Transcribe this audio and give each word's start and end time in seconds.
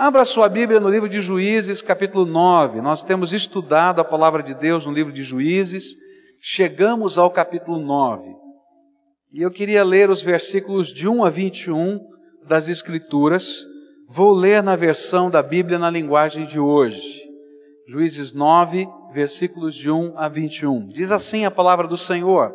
Abra 0.00 0.24
sua 0.24 0.48
Bíblia 0.48 0.78
no 0.78 0.88
livro 0.88 1.08
de 1.08 1.20
Juízes, 1.20 1.82
capítulo 1.82 2.24
9. 2.24 2.80
Nós 2.80 3.02
temos 3.02 3.32
estudado 3.32 4.00
a 4.00 4.04
palavra 4.04 4.44
de 4.44 4.54
Deus 4.54 4.86
no 4.86 4.92
livro 4.92 5.12
de 5.12 5.24
Juízes. 5.24 5.96
Chegamos 6.40 7.18
ao 7.18 7.28
capítulo 7.32 7.80
9. 7.80 8.30
E 9.32 9.42
eu 9.42 9.50
queria 9.50 9.82
ler 9.82 10.08
os 10.08 10.22
versículos 10.22 10.94
de 10.94 11.08
1 11.08 11.24
a 11.24 11.30
21 11.30 11.98
das 12.46 12.68
Escrituras. 12.68 13.66
Vou 14.08 14.30
ler 14.30 14.62
na 14.62 14.76
versão 14.76 15.28
da 15.28 15.42
Bíblia 15.42 15.80
na 15.80 15.90
linguagem 15.90 16.46
de 16.46 16.60
hoje. 16.60 17.20
Juízes 17.88 18.32
9, 18.32 18.86
versículos 19.12 19.74
de 19.74 19.90
1 19.90 20.16
a 20.16 20.28
21. 20.28 20.86
Diz 20.86 21.10
assim 21.10 21.44
a 21.44 21.50
palavra 21.50 21.88
do 21.88 21.96
Senhor: 21.96 22.54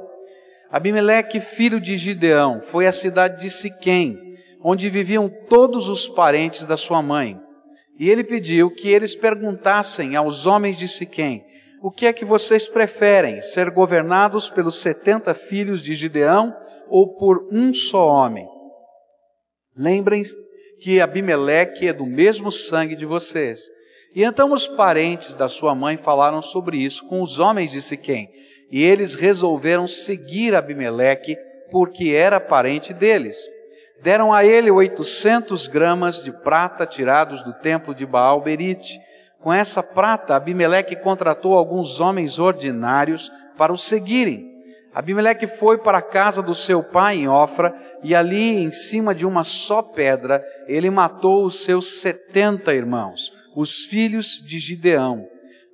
Abimeleque, 0.72 1.42
filho 1.42 1.82
de 1.82 1.98
Gideão, 1.98 2.62
foi 2.62 2.88
à 2.88 2.92
cidade 2.94 3.42
de 3.42 3.50
Siquém 3.50 4.33
onde 4.64 4.90
viviam 4.90 5.30
todos 5.50 5.90
os 5.90 6.08
parentes 6.08 6.66
da 6.66 6.78
sua 6.78 7.02
mãe. 7.02 7.38
E 8.00 8.10
ele 8.10 8.24
pediu 8.24 8.72
que 8.72 8.90
eles 8.90 9.14
perguntassem 9.14 10.16
aos 10.16 10.46
homens 10.46 10.78
de 10.78 10.88
Siquém: 10.88 11.44
O 11.82 11.92
que 11.92 12.08
é 12.08 12.14
que 12.14 12.26
vocês 12.26 12.68
preferem, 12.68 13.42
ser 13.42 13.70
governados 13.70 14.50
pelos 14.50 14.82
setenta 14.82 15.34
filhos 15.34 15.82
de 15.84 15.94
Gideão 15.94 16.56
ou 16.88 17.16
por 17.18 17.48
um 17.52 17.74
só 17.74 18.08
homem? 18.08 18.48
Lembrem 19.76 20.24
que 20.80 21.02
Abimeleque 21.02 21.88
é 21.88 21.94
do 21.94 22.06
mesmo 22.06 22.52
sangue 22.52 22.96
de 22.96 23.06
vocês. 23.06 23.62
E 24.16 24.24
então 24.24 24.52
os 24.52 24.68
parentes 24.68 25.36
da 25.36 25.50
sua 25.50 25.74
mãe 25.74 25.98
falaram 25.98 26.42
sobre 26.42 26.78
isso 26.78 27.06
com 27.08 27.22
os 27.22 27.40
homens 27.40 27.72
de 27.72 27.82
Siquém, 27.82 28.30
e 28.72 28.84
eles 28.84 29.16
resolveram 29.16 29.88
seguir 29.88 30.56
Abimeleque 30.56 31.36
porque 31.72 32.10
era 32.10 32.40
parente 32.40 32.94
deles. 32.94 33.36
Deram 34.04 34.34
a 34.34 34.44
ele 34.44 34.70
800 34.70 35.66
gramas 35.68 36.22
de 36.22 36.30
prata 36.30 36.86
tirados 36.86 37.42
do 37.42 37.54
templo 37.54 37.96
de 37.96 38.06
Baal 38.06 38.42
Berite. 38.42 39.00
Com 39.40 39.54
essa 39.54 39.82
prata, 39.82 40.36
Abimeleque 40.36 40.98
contratou 40.98 41.54
alguns 41.54 42.02
homens 42.02 42.38
ordinários 42.38 43.32
para 43.58 43.72
o 43.72 43.78
seguirem. 43.78 44.52
Abimeleque 44.94 45.48
foi 45.48 45.78
para 45.78 46.00
a 46.00 46.02
casa 46.02 46.42
do 46.42 46.54
seu 46.54 46.84
pai 46.84 47.20
em 47.20 47.30
Ofra 47.30 47.74
e 48.04 48.14
ali, 48.14 48.58
em 48.58 48.72
cima 48.72 49.16
de 49.16 49.26
uma 49.26 49.46
só 49.46 49.82
pedra, 49.82 50.44
ele 50.68 50.90
matou 50.90 51.46
os 51.46 51.64
seus 51.64 52.02
setenta 52.02 52.74
irmãos, 52.74 53.32
os 53.56 53.86
filhos 53.86 54.44
de 54.46 54.60
Gideão. 54.60 55.26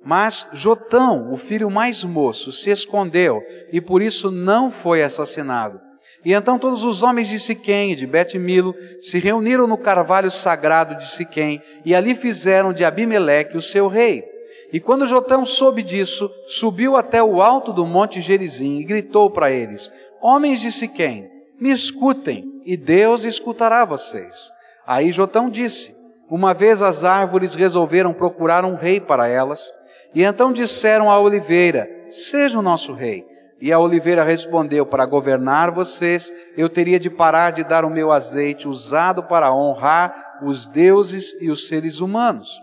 Mas 0.04 0.46
Jotão, 0.52 1.32
o 1.32 1.36
filho 1.36 1.68
mais 1.68 2.04
moço, 2.04 2.52
se 2.52 2.70
escondeu 2.70 3.42
e 3.72 3.80
por 3.80 4.00
isso 4.00 4.30
não 4.30 4.70
foi 4.70 5.02
assassinado. 5.02 5.89
E 6.24 6.32
então 6.32 6.58
todos 6.58 6.84
os 6.84 7.02
homens 7.02 7.28
de 7.28 7.38
Siquém 7.38 7.92
e 7.92 7.96
de 7.96 8.06
Bet-Milo 8.06 8.74
se 9.00 9.18
reuniram 9.18 9.66
no 9.66 9.78
carvalho 9.78 10.30
sagrado 10.30 10.96
de 10.96 11.10
Siquém 11.10 11.62
e 11.84 11.94
ali 11.94 12.14
fizeram 12.14 12.72
de 12.72 12.84
Abimeleque 12.84 13.56
o 13.56 13.62
seu 13.62 13.88
rei. 13.88 14.24
E 14.72 14.78
quando 14.78 15.06
Jotão 15.06 15.44
soube 15.44 15.82
disso, 15.82 16.30
subiu 16.46 16.94
até 16.96 17.22
o 17.22 17.40
alto 17.40 17.72
do 17.72 17.86
monte 17.86 18.20
Gerizim 18.20 18.78
e 18.78 18.84
gritou 18.84 19.30
para 19.30 19.50
eles: 19.50 19.90
Homens 20.20 20.60
de 20.60 20.70
Siquém, 20.70 21.28
me 21.58 21.70
escutem, 21.70 22.44
e 22.64 22.76
Deus 22.76 23.24
escutará 23.24 23.84
vocês. 23.84 24.50
Aí 24.86 25.10
Jotão 25.10 25.48
disse: 25.50 25.94
Uma 26.28 26.54
vez 26.54 26.82
as 26.82 27.02
árvores 27.02 27.54
resolveram 27.54 28.12
procurar 28.12 28.64
um 28.64 28.76
rei 28.76 29.00
para 29.00 29.26
elas, 29.26 29.72
e 30.14 30.22
então 30.22 30.52
disseram 30.52 31.10
à 31.10 31.18
oliveira: 31.18 31.88
Seja 32.08 32.58
o 32.58 32.62
nosso 32.62 32.92
rei. 32.92 33.24
E 33.60 33.72
a 33.72 33.78
oliveira 33.78 34.24
respondeu: 34.24 34.86
Para 34.86 35.04
governar 35.04 35.70
vocês, 35.70 36.32
eu 36.56 36.68
teria 36.68 36.98
de 36.98 37.10
parar 37.10 37.50
de 37.50 37.62
dar 37.62 37.84
o 37.84 37.90
meu 37.90 38.10
azeite 38.10 38.66
usado 38.66 39.24
para 39.24 39.52
honrar 39.52 40.38
os 40.42 40.66
deuses 40.66 41.36
e 41.40 41.50
os 41.50 41.68
seres 41.68 42.00
humanos. 42.00 42.58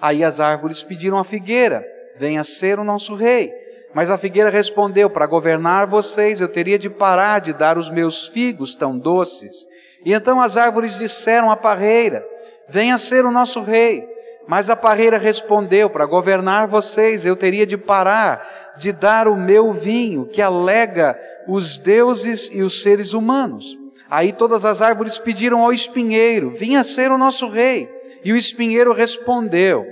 Aí 0.00 0.22
as 0.22 0.40
árvores 0.40 0.82
pediram 0.82 1.18
à 1.18 1.24
figueira: 1.24 1.84
Venha 2.18 2.44
ser 2.44 2.78
o 2.78 2.84
nosso 2.84 3.14
rei. 3.14 3.50
Mas 3.94 4.10
a 4.10 4.18
figueira 4.18 4.50
respondeu: 4.50 5.08
Para 5.08 5.26
governar 5.26 5.86
vocês, 5.86 6.40
eu 6.40 6.48
teria 6.48 6.78
de 6.78 6.90
parar 6.90 7.40
de 7.40 7.52
dar 7.52 7.78
os 7.78 7.90
meus 7.90 8.28
figos 8.28 8.74
tão 8.74 8.98
doces. 8.98 9.66
E 10.04 10.12
então 10.12 10.40
as 10.40 10.56
árvores 10.56 10.98
disseram 10.98 11.50
à 11.50 11.56
parreira: 11.56 12.26
Venha 12.68 12.98
ser 12.98 13.24
o 13.24 13.30
nosso 13.30 13.62
rei. 13.62 14.06
Mas 14.46 14.68
a 14.68 14.76
parreira 14.76 15.18
respondeu: 15.18 15.88
Para 15.88 16.04
governar 16.04 16.66
vocês, 16.66 17.24
eu 17.24 17.36
teria 17.36 17.66
de 17.66 17.76
parar 17.76 18.61
de 18.78 18.92
dar 18.92 19.28
o 19.28 19.36
meu 19.36 19.72
vinho, 19.72 20.26
que 20.26 20.40
alega 20.40 21.18
os 21.46 21.78
deuses 21.78 22.48
e 22.52 22.62
os 22.62 22.82
seres 22.82 23.12
humanos. 23.12 23.76
Aí 24.10 24.32
todas 24.32 24.64
as 24.64 24.82
árvores 24.82 25.18
pediram 25.18 25.62
ao 25.62 25.72
espinheiro: 25.72 26.50
Vinha 26.50 26.84
ser 26.84 27.10
o 27.10 27.18
nosso 27.18 27.48
rei. 27.48 27.88
E 28.24 28.32
o 28.32 28.36
espinheiro 28.36 28.92
respondeu: 28.92 29.86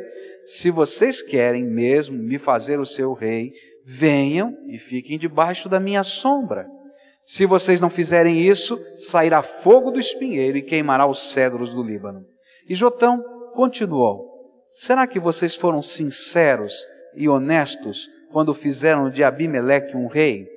Se 0.44 0.70
vocês 0.70 1.22
querem 1.22 1.64
mesmo 1.64 2.16
me 2.16 2.38
fazer 2.38 2.78
o 2.78 2.86
seu 2.86 3.12
rei, 3.12 3.52
venham 3.84 4.54
e 4.68 4.78
fiquem 4.78 5.18
debaixo 5.18 5.68
da 5.68 5.80
minha 5.80 6.04
sombra. 6.04 6.66
Se 7.24 7.46
vocês 7.46 7.80
não 7.80 7.90
fizerem 7.90 8.40
isso, 8.40 8.78
sairá 8.96 9.42
fogo 9.42 9.90
do 9.90 10.00
espinheiro 10.00 10.58
e 10.58 10.62
queimará 10.62 11.06
os 11.06 11.30
cedros 11.32 11.74
do 11.74 11.82
Líbano. 11.82 12.24
E 12.68 12.74
Jotão 12.74 13.22
continuou: 13.54 14.30
Será 14.72 15.06
que 15.06 15.18
vocês 15.18 15.54
foram 15.54 15.82
sinceros 15.82 16.74
e 17.14 17.28
honestos 17.28 18.08
quando 18.32 18.54
fizeram 18.54 19.10
de 19.10 19.22
Abimeleque 19.22 19.96
um 19.96 20.06
rei? 20.06 20.48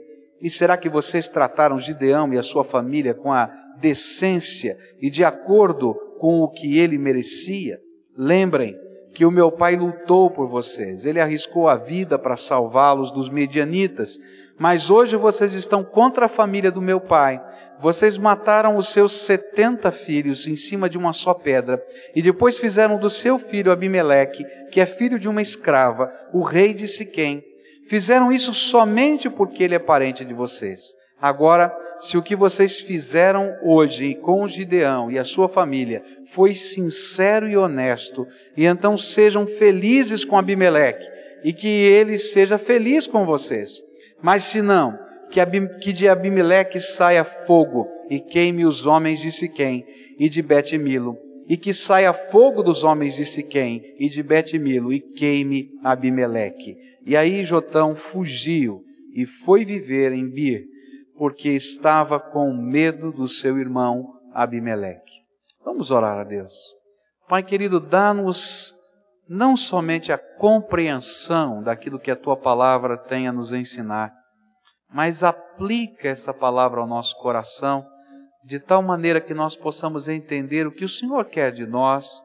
E 0.41 0.49
será 0.49 0.75
que 0.75 0.89
vocês 0.89 1.29
trataram 1.29 1.79
Gideão 1.79 2.33
e 2.33 2.37
a 2.37 2.43
sua 2.43 2.63
família 2.63 3.13
com 3.13 3.31
a 3.31 3.49
decência 3.79 4.77
e 5.01 5.09
de 5.09 5.23
acordo 5.23 5.93
com 6.19 6.41
o 6.41 6.49
que 6.49 6.77
ele 6.77 6.97
merecia? 6.97 7.79
Lembrem 8.15 8.77
que 9.13 9.25
o 9.25 9.31
meu 9.31 9.51
pai 9.51 9.75
lutou 9.75 10.29
por 10.29 10.47
vocês, 10.47 11.05
ele 11.05 11.19
arriscou 11.19 11.67
a 11.67 11.75
vida 11.75 12.17
para 12.17 12.35
salvá-los 12.35 13.11
dos 13.11 13.29
medianitas, 13.29 14.19
mas 14.57 14.89
hoje 14.89 15.15
vocês 15.15 15.53
estão 15.53 15.83
contra 15.83 16.25
a 16.25 16.29
família 16.29 16.71
do 16.71 16.81
meu 16.81 16.99
pai. 16.99 17.41
Vocês 17.79 18.17
mataram 18.17 18.75
os 18.75 18.89
seus 18.89 19.13
setenta 19.13 19.91
filhos 19.91 20.47
em 20.47 20.55
cima 20.55 20.89
de 20.89 20.97
uma 20.97 21.13
só 21.13 21.33
pedra, 21.33 21.83
e 22.15 22.21
depois 22.21 22.57
fizeram 22.57 22.97
do 22.97 23.09
seu 23.09 23.37
filho 23.37 23.71
Abimeleque, 23.71 24.45
que 24.71 24.81
é 24.81 24.85
filho 24.85 25.19
de 25.19 25.27
uma 25.27 25.41
escrava, 25.41 26.11
o 26.31 26.41
rei 26.41 26.73
de 26.73 26.87
Siquém. 26.87 27.43
Fizeram 27.87 28.31
isso 28.31 28.53
somente 28.53 29.29
porque 29.29 29.63
ele 29.63 29.75
é 29.75 29.79
parente 29.79 30.23
de 30.23 30.33
vocês. 30.33 30.93
Agora, 31.21 31.73
se 31.99 32.17
o 32.17 32.21
que 32.21 32.35
vocês 32.35 32.79
fizeram 32.79 33.55
hoje 33.63 34.15
com 34.15 34.45
Gideão 34.47 35.09
e 35.09 35.17
a 35.17 35.23
sua 35.23 35.47
família 35.47 36.03
foi 36.25 36.53
sincero 36.53 37.47
e 37.47 37.55
honesto, 37.55 38.27
e 38.57 38.65
então 38.65 38.97
sejam 38.97 39.47
felizes 39.47 40.25
com 40.25 40.37
Abimeleque, 40.37 41.07
e 41.43 41.53
que 41.53 41.67
ele 41.67 42.17
seja 42.17 42.57
feliz 42.57 43.07
com 43.07 43.25
vocês. 43.25 43.81
Mas 44.21 44.43
se 44.43 44.61
não, 44.61 44.97
que, 45.29 45.93
de 45.93 46.07
Abimeleque 46.07 46.79
saia 46.79 47.23
fogo 47.23 47.87
e 48.09 48.19
queime 48.19 48.65
os 48.65 48.85
homens 48.85 49.19
de 49.19 49.31
Siquém 49.31 49.85
e 50.19 50.29
de 50.29 50.41
Bet-Milo, 50.41 51.17
e 51.47 51.57
que 51.57 51.73
saia 51.73 52.13
fogo 52.13 52.63
dos 52.63 52.83
homens 52.83 53.15
de 53.15 53.25
Siquém 53.25 53.95
e 53.99 54.07
de 54.07 54.21
Bet-Milo 54.23 54.93
e 54.93 54.99
queime 54.99 55.71
Abimeleque. 55.83 56.77
E 57.05 57.17
aí 57.17 57.43
Jotão 57.43 57.95
fugiu 57.95 58.81
e 59.13 59.25
foi 59.25 59.65
viver 59.65 60.11
em 60.11 60.29
Bir, 60.29 60.65
porque 61.17 61.49
estava 61.49 62.19
com 62.19 62.53
medo 62.53 63.11
do 63.11 63.27
seu 63.27 63.57
irmão 63.57 64.13
Abimeleque. 64.33 65.21
Vamos 65.63 65.91
orar 65.91 66.19
a 66.19 66.23
Deus. 66.23 66.53
Pai 67.27 67.43
querido, 67.43 67.79
dá-nos 67.79 68.73
não 69.27 69.55
somente 69.55 70.11
a 70.11 70.17
compreensão 70.17 71.63
daquilo 71.63 71.99
que 71.99 72.11
a 72.11 72.15
tua 72.15 72.35
palavra 72.35 72.97
tem 72.97 73.27
a 73.27 73.31
nos 73.31 73.53
ensinar, 73.53 74.13
mas 74.89 75.23
aplica 75.23 76.07
essa 76.07 76.33
palavra 76.33 76.81
ao 76.81 76.87
nosso 76.87 77.17
coração 77.19 77.85
de 78.43 78.59
tal 78.59 78.81
maneira 78.81 79.21
que 79.21 79.33
nós 79.33 79.55
possamos 79.55 80.09
entender 80.09 80.67
o 80.67 80.71
que 80.71 80.83
o 80.83 80.89
Senhor 80.89 81.25
quer 81.25 81.51
de 81.51 81.65
nós, 81.65 82.21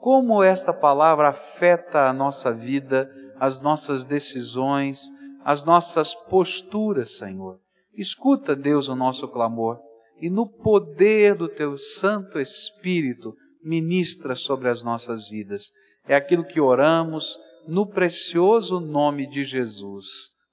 como 0.00 0.42
esta 0.42 0.72
palavra 0.72 1.28
afeta 1.28 2.08
a 2.08 2.12
nossa 2.12 2.52
vida, 2.52 3.10
as 3.38 3.60
nossas 3.60 4.04
decisões, 4.04 5.02
as 5.44 5.64
nossas 5.64 6.14
posturas, 6.14 7.16
Senhor. 7.16 7.58
Escuta, 7.94 8.54
Deus, 8.54 8.88
o 8.88 8.94
nosso 8.94 9.26
clamor 9.28 9.78
e 10.20 10.28
no 10.28 10.46
poder 10.46 11.34
do 11.34 11.48
teu 11.48 11.78
Santo 11.78 12.38
Espírito 12.38 13.34
ministra 13.62 14.34
sobre 14.34 14.68
as 14.68 14.82
nossas 14.82 15.28
vidas. 15.28 15.70
É 16.06 16.14
aquilo 16.14 16.44
que 16.44 16.60
oramos 16.60 17.38
no 17.66 17.86
precioso 17.86 18.80
nome 18.80 19.28
de 19.28 19.44
Jesus. 19.44 20.06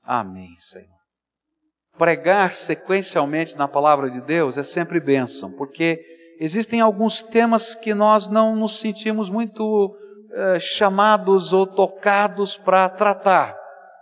Amém, 0.03 0.55
Senhor. 0.59 0.95
Pregar 1.97 2.51
sequencialmente 2.51 3.55
na 3.55 3.67
palavra 3.67 4.09
de 4.09 4.21
Deus 4.21 4.57
é 4.57 4.63
sempre 4.63 4.99
bênção, 4.99 5.51
porque 5.53 5.99
existem 6.39 6.81
alguns 6.81 7.21
temas 7.21 7.73
que 7.73 7.93
nós 7.93 8.29
não 8.29 8.55
nos 8.55 8.79
sentimos 8.79 9.29
muito 9.29 9.95
eh, 10.37 10.59
chamados 10.59 11.53
ou 11.53 11.65
tocados 11.65 12.57
para 12.57 12.89
tratar, 12.89 13.55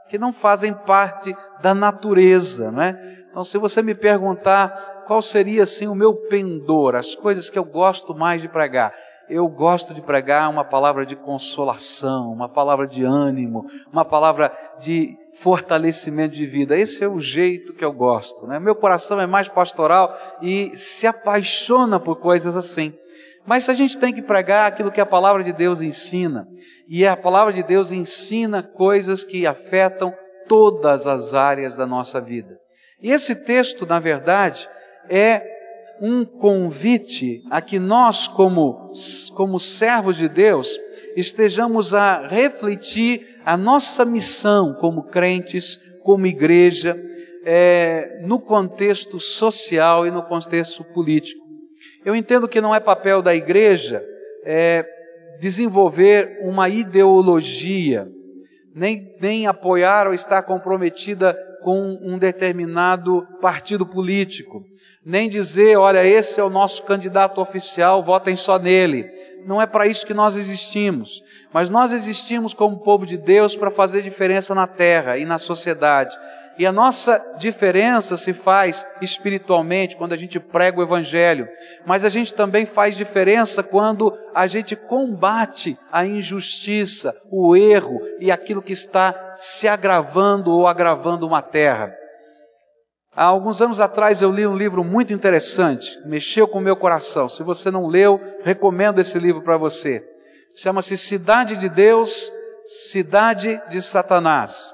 que 0.09 0.17
não 0.17 0.33
fazem 0.33 0.73
parte 0.73 1.35
da 1.61 1.75
natureza, 1.75 2.71
né? 2.71 2.97
Então, 3.29 3.43
se 3.43 3.55
você 3.59 3.83
me 3.83 3.93
perguntar 3.93 5.03
qual 5.05 5.21
seria 5.21 5.61
assim 5.61 5.87
o 5.87 5.93
meu 5.93 6.15
pendor, 6.27 6.95
as 6.95 7.13
coisas 7.13 7.51
que 7.51 7.59
eu 7.59 7.63
gosto 7.63 8.15
mais 8.15 8.41
de 8.41 8.47
pregar, 8.47 8.95
eu 9.29 9.47
gosto 9.47 9.93
de 9.93 10.01
pregar 10.01 10.49
uma 10.49 10.65
palavra 10.65 11.05
de 11.05 11.15
consolação, 11.15 12.31
uma 12.31 12.49
palavra 12.49 12.87
de 12.87 13.03
ânimo, 13.03 13.65
uma 13.91 14.03
palavra 14.03 14.51
de 14.79 15.15
fortalecimento 15.35 16.35
de 16.35 16.45
vida. 16.45 16.75
Esse 16.75 17.03
é 17.03 17.07
o 17.07 17.19
jeito 17.19 17.73
que 17.73 17.85
eu 17.85 17.93
gosto. 17.93 18.45
Né? 18.47 18.59
Meu 18.59 18.75
coração 18.75 19.19
é 19.21 19.27
mais 19.27 19.47
pastoral 19.47 20.17
e 20.41 20.75
se 20.75 21.07
apaixona 21.07 21.99
por 21.99 22.17
coisas 22.17 22.57
assim. 22.57 22.93
Mas 23.45 23.67
a 23.67 23.73
gente 23.73 23.97
tem 23.97 24.13
que 24.13 24.21
pregar 24.21 24.67
aquilo 24.67 24.91
que 24.91 25.01
a 25.01 25.05
palavra 25.05 25.43
de 25.43 25.51
Deus 25.51 25.81
ensina. 25.81 26.47
E 26.87 27.05
a 27.05 27.15
palavra 27.15 27.53
de 27.53 27.63
Deus 27.63 27.91
ensina 27.91 28.63
coisas 28.63 29.23
que 29.23 29.45
afetam 29.45 30.13
todas 30.47 31.07
as 31.07 31.33
áreas 31.33 31.75
da 31.75 31.85
nossa 31.85 32.21
vida. 32.21 32.57
E 33.01 33.11
esse 33.11 33.35
texto, 33.35 33.85
na 33.85 33.99
verdade, 33.99 34.69
é 35.09 35.53
um 36.01 36.25
convite 36.25 37.41
a 37.49 37.61
que 37.61 37.79
nós, 37.79 38.27
como, 38.27 38.91
como 39.35 39.59
servos 39.59 40.17
de 40.17 40.27
Deus, 40.27 40.77
estejamos 41.15 41.93
a 41.93 42.27
refletir 42.27 43.39
a 43.45 43.57
nossa 43.57 44.05
missão 44.05 44.73
como 44.79 45.03
crentes, 45.03 45.79
como 46.03 46.25
igreja, 46.25 46.97
é, 47.45 48.21
no 48.21 48.39
contexto 48.39 49.19
social 49.19 50.07
e 50.07 50.11
no 50.11 50.23
contexto 50.23 50.83
político. 50.83 51.42
Eu 52.05 52.15
entendo 52.15 52.47
que 52.47 52.61
não 52.61 52.75
é 52.75 52.79
papel 52.79 53.21
da 53.21 53.33
igreja 53.33 54.03
é, 54.43 54.85
desenvolver 55.39 56.39
uma 56.41 56.67
ideologia, 56.69 58.07
nem, 58.75 59.15
nem 59.19 59.47
apoiar 59.47 60.07
ou 60.07 60.13
estar 60.13 60.41
comprometida 60.43 61.37
com 61.61 61.97
um 62.01 62.17
determinado 62.17 63.25
partido 63.41 63.85
político, 63.85 64.65
nem 65.05 65.29
dizer, 65.29 65.77
olha, 65.77 66.05
esse 66.05 66.39
é 66.39 66.43
o 66.43 66.49
nosso 66.49 66.83
candidato 66.83 67.39
oficial, 67.39 68.03
votem 68.03 68.35
só 68.35 68.59
nele. 68.59 69.09
Não 69.45 69.61
é 69.61 69.65
para 69.65 69.87
isso 69.87 70.05
que 70.05 70.13
nós 70.13 70.35
existimos. 70.35 71.21
Mas 71.53 71.69
nós 71.69 71.91
existimos 71.91 72.53
como 72.53 72.79
povo 72.79 73.05
de 73.05 73.17
Deus 73.17 73.55
para 73.55 73.71
fazer 73.71 74.01
diferença 74.01 74.55
na 74.55 74.67
terra 74.67 75.17
e 75.17 75.25
na 75.25 75.37
sociedade. 75.37 76.17
E 76.57 76.65
a 76.65 76.71
nossa 76.71 77.23
diferença 77.37 78.15
se 78.15 78.31
faz 78.31 78.85
espiritualmente 79.01 79.95
quando 79.95 80.13
a 80.13 80.17
gente 80.17 80.39
prega 80.39 80.79
o 80.79 80.83
Evangelho, 80.83 81.47
mas 81.85 82.05
a 82.05 82.09
gente 82.09 82.33
também 82.33 82.65
faz 82.65 82.95
diferença 82.95 83.63
quando 83.63 84.15
a 84.35 84.45
gente 84.45 84.75
combate 84.75 85.77
a 85.91 86.05
injustiça, 86.05 87.15
o 87.31 87.55
erro 87.55 87.99
e 88.19 88.31
aquilo 88.31 88.61
que 88.61 88.73
está 88.73 89.33
se 89.35 89.67
agravando 89.67 90.51
ou 90.51 90.67
agravando 90.67 91.25
uma 91.25 91.41
terra. 91.41 91.91
Há 93.15 93.25
alguns 93.25 93.61
anos 93.61 93.79
atrás 93.79 94.21
eu 94.21 94.31
li 94.31 94.45
um 94.45 94.57
livro 94.57 94.83
muito 94.83 95.13
interessante, 95.13 95.99
mexeu 96.05 96.47
com 96.47 96.57
o 96.59 96.61
meu 96.61 96.75
coração. 96.75 97.29
Se 97.29 97.43
você 97.43 97.69
não 97.69 97.87
leu, 97.87 98.19
recomendo 98.43 98.99
esse 98.99 99.19
livro 99.19 99.41
para 99.41 99.57
você. 99.57 100.03
Chama-se 100.55 100.97
Cidade 100.97 101.55
de 101.55 101.69
Deus, 101.69 102.31
Cidade 102.65 103.61
de 103.69 103.81
Satanás. 103.81 104.73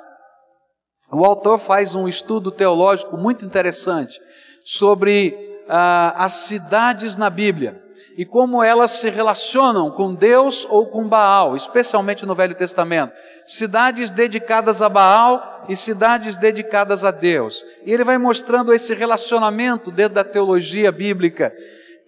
O 1.11 1.25
autor 1.25 1.57
faz 1.57 1.95
um 1.95 2.07
estudo 2.07 2.51
teológico 2.51 3.17
muito 3.17 3.43
interessante 3.43 4.19
sobre 4.63 5.35
ah, 5.67 6.13
as 6.17 6.33
cidades 6.33 7.15
na 7.15 7.29
Bíblia 7.29 7.81
e 8.15 8.25
como 8.25 8.61
elas 8.61 8.91
se 8.91 9.09
relacionam 9.09 9.89
com 9.91 10.13
Deus 10.13 10.67
ou 10.69 10.87
com 10.87 11.07
Baal, 11.07 11.55
especialmente 11.55 12.25
no 12.25 12.35
Velho 12.35 12.53
Testamento. 12.53 13.13
Cidades 13.47 14.11
dedicadas 14.11 14.81
a 14.81 14.89
Baal 14.89 15.65
e 15.69 15.75
cidades 15.75 16.35
dedicadas 16.35 17.03
a 17.03 17.11
Deus. 17.11 17.63
E 17.85 17.93
ele 17.93 18.03
vai 18.03 18.17
mostrando 18.17 18.73
esse 18.73 18.93
relacionamento 18.93 19.89
dentro 19.89 20.15
da 20.15 20.23
teologia 20.23 20.91
bíblica. 20.91 21.53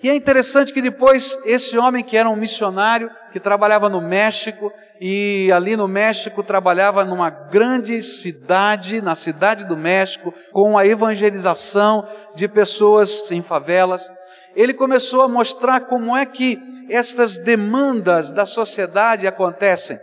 E 0.03 0.09
é 0.09 0.15
interessante 0.15 0.73
que 0.73 0.81
depois 0.81 1.39
esse 1.45 1.77
homem 1.77 2.03
que 2.03 2.17
era 2.17 2.29
um 2.29 2.35
missionário, 2.35 3.09
que 3.31 3.39
trabalhava 3.39 3.87
no 3.87 4.01
México, 4.01 4.71
e 5.03 5.51
ali 5.51 5.75
no 5.75 5.87
México 5.87 6.43
trabalhava 6.43 7.03
numa 7.03 7.31
grande 7.31 8.03
cidade, 8.03 9.01
na 9.01 9.15
cidade 9.15 9.65
do 9.65 9.75
México, 9.75 10.31
com 10.51 10.77
a 10.77 10.85
evangelização 10.85 12.07
de 12.35 12.47
pessoas 12.47 13.31
em 13.31 13.41
favelas. 13.41 14.07
Ele 14.55 14.75
começou 14.75 15.23
a 15.23 15.27
mostrar 15.27 15.79
como 15.81 16.15
é 16.15 16.23
que 16.23 16.59
essas 16.87 17.39
demandas 17.39 18.31
da 18.31 18.45
sociedade 18.45 19.25
acontecem. 19.25 19.97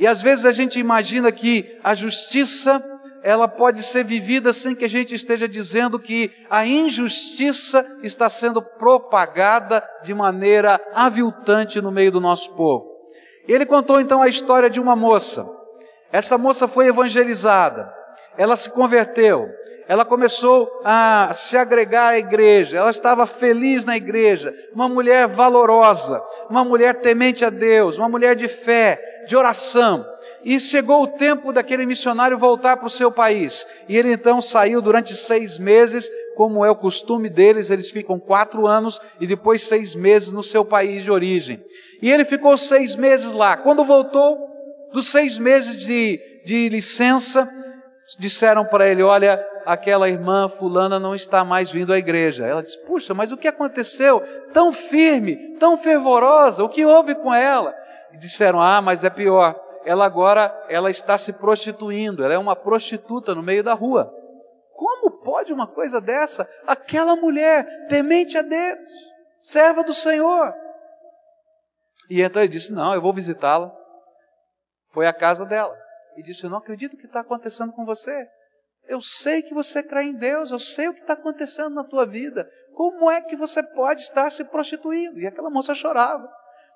E 0.00 0.08
às 0.08 0.20
vezes 0.20 0.44
a 0.44 0.50
gente 0.50 0.76
imagina 0.80 1.30
que 1.30 1.78
a 1.84 1.94
justiça 1.94 2.82
ela 3.22 3.46
pode 3.46 3.84
ser 3.84 4.04
vivida 4.04 4.52
sem 4.52 4.74
que 4.74 4.84
a 4.84 4.90
gente 4.90 5.14
esteja 5.14 5.46
dizendo 5.46 6.00
que 6.00 6.32
a 6.50 6.66
injustiça 6.66 7.86
está 8.02 8.28
sendo 8.28 8.60
propagada 8.60 9.88
de 10.02 10.12
maneira 10.12 10.80
aviltante 10.92 11.80
no 11.80 11.92
meio 11.92 12.10
do 12.10 12.20
nosso 12.20 12.52
povo. 12.56 12.91
Ele 13.46 13.66
contou 13.66 14.00
então 14.00 14.22
a 14.22 14.28
história 14.28 14.70
de 14.70 14.80
uma 14.80 14.94
moça. 14.94 15.46
Essa 16.12 16.36
moça 16.36 16.68
foi 16.68 16.86
evangelizada, 16.86 17.92
ela 18.36 18.54
se 18.54 18.70
converteu, 18.70 19.48
ela 19.88 20.04
começou 20.04 20.70
a 20.84 21.32
se 21.34 21.56
agregar 21.56 22.08
à 22.08 22.18
igreja, 22.18 22.76
ela 22.78 22.90
estava 22.90 23.26
feliz 23.26 23.84
na 23.84 23.96
igreja, 23.96 24.54
uma 24.74 24.88
mulher 24.88 25.26
valorosa, 25.26 26.22
uma 26.48 26.64
mulher 26.64 27.00
temente 27.00 27.44
a 27.44 27.50
Deus, 27.50 27.96
uma 27.96 28.08
mulher 28.08 28.36
de 28.36 28.46
fé, 28.46 29.00
de 29.26 29.36
oração. 29.36 30.04
E 30.44 30.58
chegou 30.58 31.02
o 31.02 31.08
tempo 31.08 31.52
daquele 31.52 31.86
missionário 31.86 32.38
voltar 32.38 32.76
para 32.76 32.86
o 32.86 32.90
seu 32.90 33.10
país. 33.10 33.66
E 33.88 33.96
ele 33.96 34.12
então 34.12 34.40
saiu 34.40 34.82
durante 34.82 35.14
seis 35.14 35.58
meses, 35.58 36.10
como 36.36 36.64
é 36.64 36.70
o 36.70 36.76
costume 36.76 37.28
deles, 37.30 37.70
eles 37.70 37.90
ficam 37.90 38.18
quatro 38.18 38.66
anos 38.66 39.00
e 39.20 39.26
depois 39.26 39.62
seis 39.62 39.94
meses 39.94 40.32
no 40.32 40.42
seu 40.42 40.64
país 40.64 41.04
de 41.04 41.10
origem. 41.10 41.62
E 42.02 42.10
ele 42.10 42.24
ficou 42.24 42.56
seis 42.58 42.94
meses 42.94 43.32
lá. 43.32 43.56
Quando 43.56 43.84
voltou, 43.84 44.36
dos 44.92 45.06
seis 45.08 45.38
meses 45.38 45.80
de, 45.80 46.20
de 46.44 46.68
licença, 46.68 47.48
disseram 48.18 48.66
para 48.66 48.86
ele: 48.88 49.02
Olha, 49.02 49.42
aquela 49.64 50.08
irmã 50.08 50.48
fulana 50.48 50.98
não 50.98 51.14
está 51.14 51.44
mais 51.44 51.70
vindo 51.70 51.92
à 51.92 51.98
igreja. 51.98 52.44
Ela 52.44 52.62
disse: 52.62 52.78
Puxa, 52.84 53.14
mas 53.14 53.32
o 53.32 53.36
que 53.36 53.48
aconteceu? 53.48 54.20
Tão 54.52 54.72
firme, 54.72 55.56
tão 55.58 55.78
fervorosa, 55.78 56.64
o 56.64 56.68
que 56.68 56.84
houve 56.84 57.14
com 57.14 57.32
ela? 57.32 57.74
E 58.12 58.18
disseram: 58.18 58.60
Ah, 58.60 58.82
mas 58.82 59.04
é 59.04 59.08
pior 59.08 59.62
ela 59.84 60.04
agora 60.04 60.64
ela 60.68 60.90
está 60.90 61.18
se 61.18 61.32
prostituindo, 61.32 62.24
ela 62.24 62.34
é 62.34 62.38
uma 62.38 62.56
prostituta 62.56 63.34
no 63.34 63.42
meio 63.42 63.62
da 63.62 63.74
rua. 63.74 64.12
Como 64.72 65.10
pode 65.22 65.52
uma 65.52 65.66
coisa 65.66 66.00
dessa? 66.00 66.48
Aquela 66.66 67.16
mulher, 67.16 67.86
temente 67.88 68.36
a 68.36 68.42
Deus, 68.42 68.78
serva 69.40 69.82
do 69.82 69.94
Senhor. 69.94 70.52
E 72.12 72.20
então 72.20 72.42
ele 72.42 72.52
disse: 72.52 72.70
Não, 72.74 72.92
eu 72.92 73.00
vou 73.00 73.14
visitá-la. 73.14 73.74
Foi 74.90 75.06
à 75.06 75.14
casa 75.14 75.46
dela. 75.46 75.74
E 76.18 76.22
disse: 76.22 76.44
Eu 76.44 76.50
não 76.50 76.58
acredito 76.58 76.94
que 76.98 77.06
está 77.06 77.20
acontecendo 77.20 77.72
com 77.72 77.86
você. 77.86 78.28
Eu 78.86 79.00
sei 79.00 79.40
que 79.40 79.54
você 79.54 79.82
crê 79.82 80.02
em 80.02 80.14
Deus, 80.14 80.50
eu 80.50 80.58
sei 80.58 80.88
o 80.88 80.94
que 80.94 81.00
está 81.00 81.14
acontecendo 81.14 81.70
na 81.70 81.84
tua 81.84 82.04
vida. 82.04 82.46
Como 82.74 83.10
é 83.10 83.22
que 83.22 83.34
você 83.34 83.62
pode 83.62 84.02
estar 84.02 84.30
se 84.30 84.44
prostituindo? 84.44 85.18
E 85.20 85.26
aquela 85.26 85.48
moça 85.48 85.74
chorava 85.74 86.30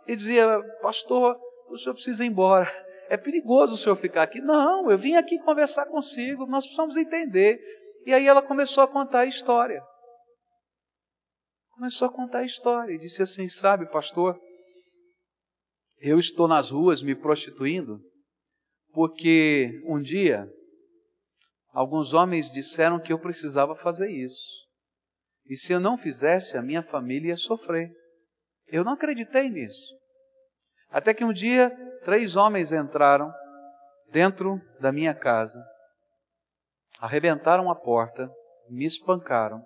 e 0.06 0.16
dizia: 0.16 0.58
Pastor, 0.80 1.38
o 1.68 1.76
senhor 1.76 1.92
precisa 1.92 2.24
ir 2.24 2.28
embora 2.28 2.86
é 3.08 3.16
perigoso 3.16 3.74
o 3.74 3.76
senhor 3.76 3.94
ficar 3.96 4.22
aqui. 4.22 4.40
Não, 4.40 4.90
eu 4.90 4.98
vim 4.98 5.14
aqui 5.14 5.38
conversar 5.38 5.86
consigo, 5.86 6.44
nós 6.46 6.64
precisamos 6.64 6.96
entender. 6.96 7.60
E 8.04 8.12
aí 8.12 8.26
ela 8.26 8.42
começou 8.42 8.82
a 8.82 8.88
contar 8.88 9.20
a 9.20 9.26
história. 9.26 9.80
Começou 11.74 12.08
a 12.08 12.12
contar 12.12 12.38
a 12.38 12.44
história 12.44 12.92
e 12.92 12.98
disse 12.98 13.22
assim: 13.22 13.48
Sabe, 13.48 13.86
pastor, 13.86 14.40
eu 15.98 16.18
estou 16.18 16.46
nas 16.46 16.70
ruas 16.70 17.02
me 17.02 17.14
prostituindo 17.14 18.00
porque 18.92 19.82
um 19.84 20.00
dia 20.00 20.48
alguns 21.72 22.14
homens 22.14 22.50
disseram 22.50 22.98
que 22.98 23.12
eu 23.12 23.18
precisava 23.18 23.74
fazer 23.76 24.10
isso. 24.10 24.66
E 25.44 25.56
se 25.56 25.72
eu 25.72 25.78
não 25.78 25.96
fizesse, 25.96 26.56
a 26.56 26.62
minha 26.62 26.82
família 26.82 27.28
ia 27.28 27.36
sofrer. 27.36 27.90
Eu 28.66 28.82
não 28.82 28.92
acreditei 28.92 29.48
nisso. 29.48 29.94
Até 30.90 31.12
que 31.12 31.24
um 31.24 31.32
dia 31.32 31.70
três 32.04 32.36
homens 32.36 32.72
entraram 32.72 33.32
dentro 34.10 34.60
da 34.80 34.90
minha 34.90 35.14
casa, 35.14 35.62
arrebentaram 36.98 37.70
a 37.70 37.74
porta, 37.74 38.30
me 38.70 38.86
espancaram, 38.86 39.62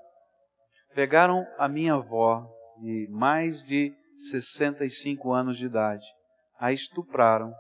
pegaram 0.95 1.47
a 1.59 1.69
minha 1.69 1.95
avó, 1.95 2.47
de 2.81 3.07
mais 3.11 3.63
de 3.65 3.95
65 4.31 5.33
anos 5.33 5.57
de 5.57 5.67
idade, 5.67 6.05
a 6.61 6.73
estupraram 6.73 7.53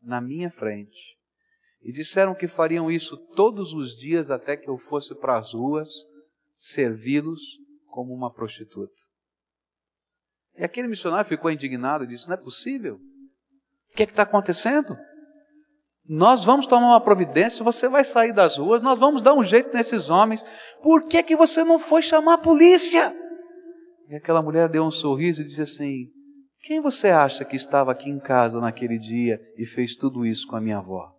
na 0.00 0.20
minha 0.20 0.50
frente 0.50 1.18
e 1.82 1.92
disseram 1.92 2.34
que 2.34 2.46
fariam 2.46 2.88
isso 2.88 3.16
todos 3.34 3.74
os 3.74 3.96
dias 3.96 4.30
até 4.30 4.56
que 4.56 4.70
eu 4.70 4.78
fosse 4.78 5.14
para 5.18 5.36
as 5.36 5.52
ruas 5.52 5.90
servi-los 6.56 7.40
como 7.88 8.14
uma 8.14 8.32
prostituta. 8.32 8.94
E 10.56 10.62
aquele 10.62 10.86
missionário 10.86 11.28
ficou 11.28 11.50
indignado 11.50 12.04
e 12.04 12.06
disse: 12.06 12.28
Não 12.28 12.34
é 12.34 12.38
possível. 12.38 12.94
O 12.94 13.96
que 13.96 14.04
é 14.04 14.06
está 14.06 14.22
acontecendo? 14.22 14.96
Nós 16.04 16.44
vamos 16.44 16.66
tomar 16.66 16.88
uma 16.88 17.00
providência, 17.00 17.64
você 17.64 17.88
vai 17.88 18.04
sair 18.04 18.32
das 18.32 18.58
ruas, 18.58 18.82
nós 18.82 18.98
vamos 18.98 19.22
dar 19.22 19.34
um 19.34 19.42
jeito 19.42 19.74
nesses 19.74 20.10
homens. 20.10 20.44
Por 20.82 21.04
que, 21.06 21.22
que 21.22 21.36
você 21.36 21.64
não 21.64 21.78
foi 21.78 22.02
chamar 22.02 22.34
a 22.34 22.38
polícia? 22.38 23.12
E 24.08 24.14
aquela 24.14 24.42
mulher 24.42 24.68
deu 24.68 24.84
um 24.84 24.90
sorriso 24.90 25.42
e 25.42 25.44
disse 25.44 25.62
assim: 25.62 26.10
Quem 26.62 26.80
você 26.80 27.08
acha 27.08 27.44
que 27.44 27.56
estava 27.56 27.90
aqui 27.90 28.08
em 28.08 28.20
casa 28.20 28.60
naquele 28.60 28.98
dia 28.98 29.40
e 29.58 29.66
fez 29.66 29.96
tudo 29.96 30.24
isso 30.24 30.46
com 30.46 30.54
a 30.54 30.60
minha 30.60 30.78
avó? 30.78 31.12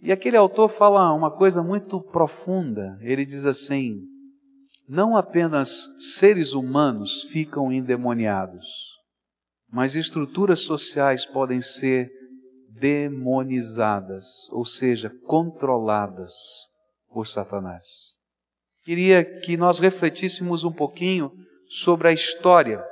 E 0.00 0.12
aquele 0.12 0.36
autor 0.36 0.68
fala 0.68 1.12
uma 1.12 1.30
coisa 1.30 1.62
muito 1.62 2.00
profunda. 2.00 2.98
Ele 3.00 3.24
diz 3.24 3.44
assim: 3.44 4.00
não 4.88 5.16
apenas 5.16 5.88
seres 6.16 6.52
humanos 6.52 7.24
ficam 7.24 7.72
endemoniados, 7.72 8.66
mas 9.70 9.96
estruturas 9.96 10.60
sociais 10.60 11.24
podem 11.24 11.60
ser 11.60 12.10
demonizadas, 12.68 14.48
ou 14.50 14.64
seja, 14.64 15.10
controladas 15.24 16.32
por 17.08 17.26
Satanás. 17.26 17.84
Queria 18.84 19.24
que 19.40 19.56
nós 19.56 19.78
refletíssemos 19.78 20.64
um 20.64 20.72
pouquinho 20.72 21.32
sobre 21.68 22.08
a 22.08 22.12
história, 22.12 22.84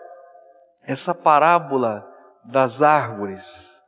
essa 0.82 1.14
parábola 1.14 2.06
das 2.44 2.82
árvores 2.82 3.80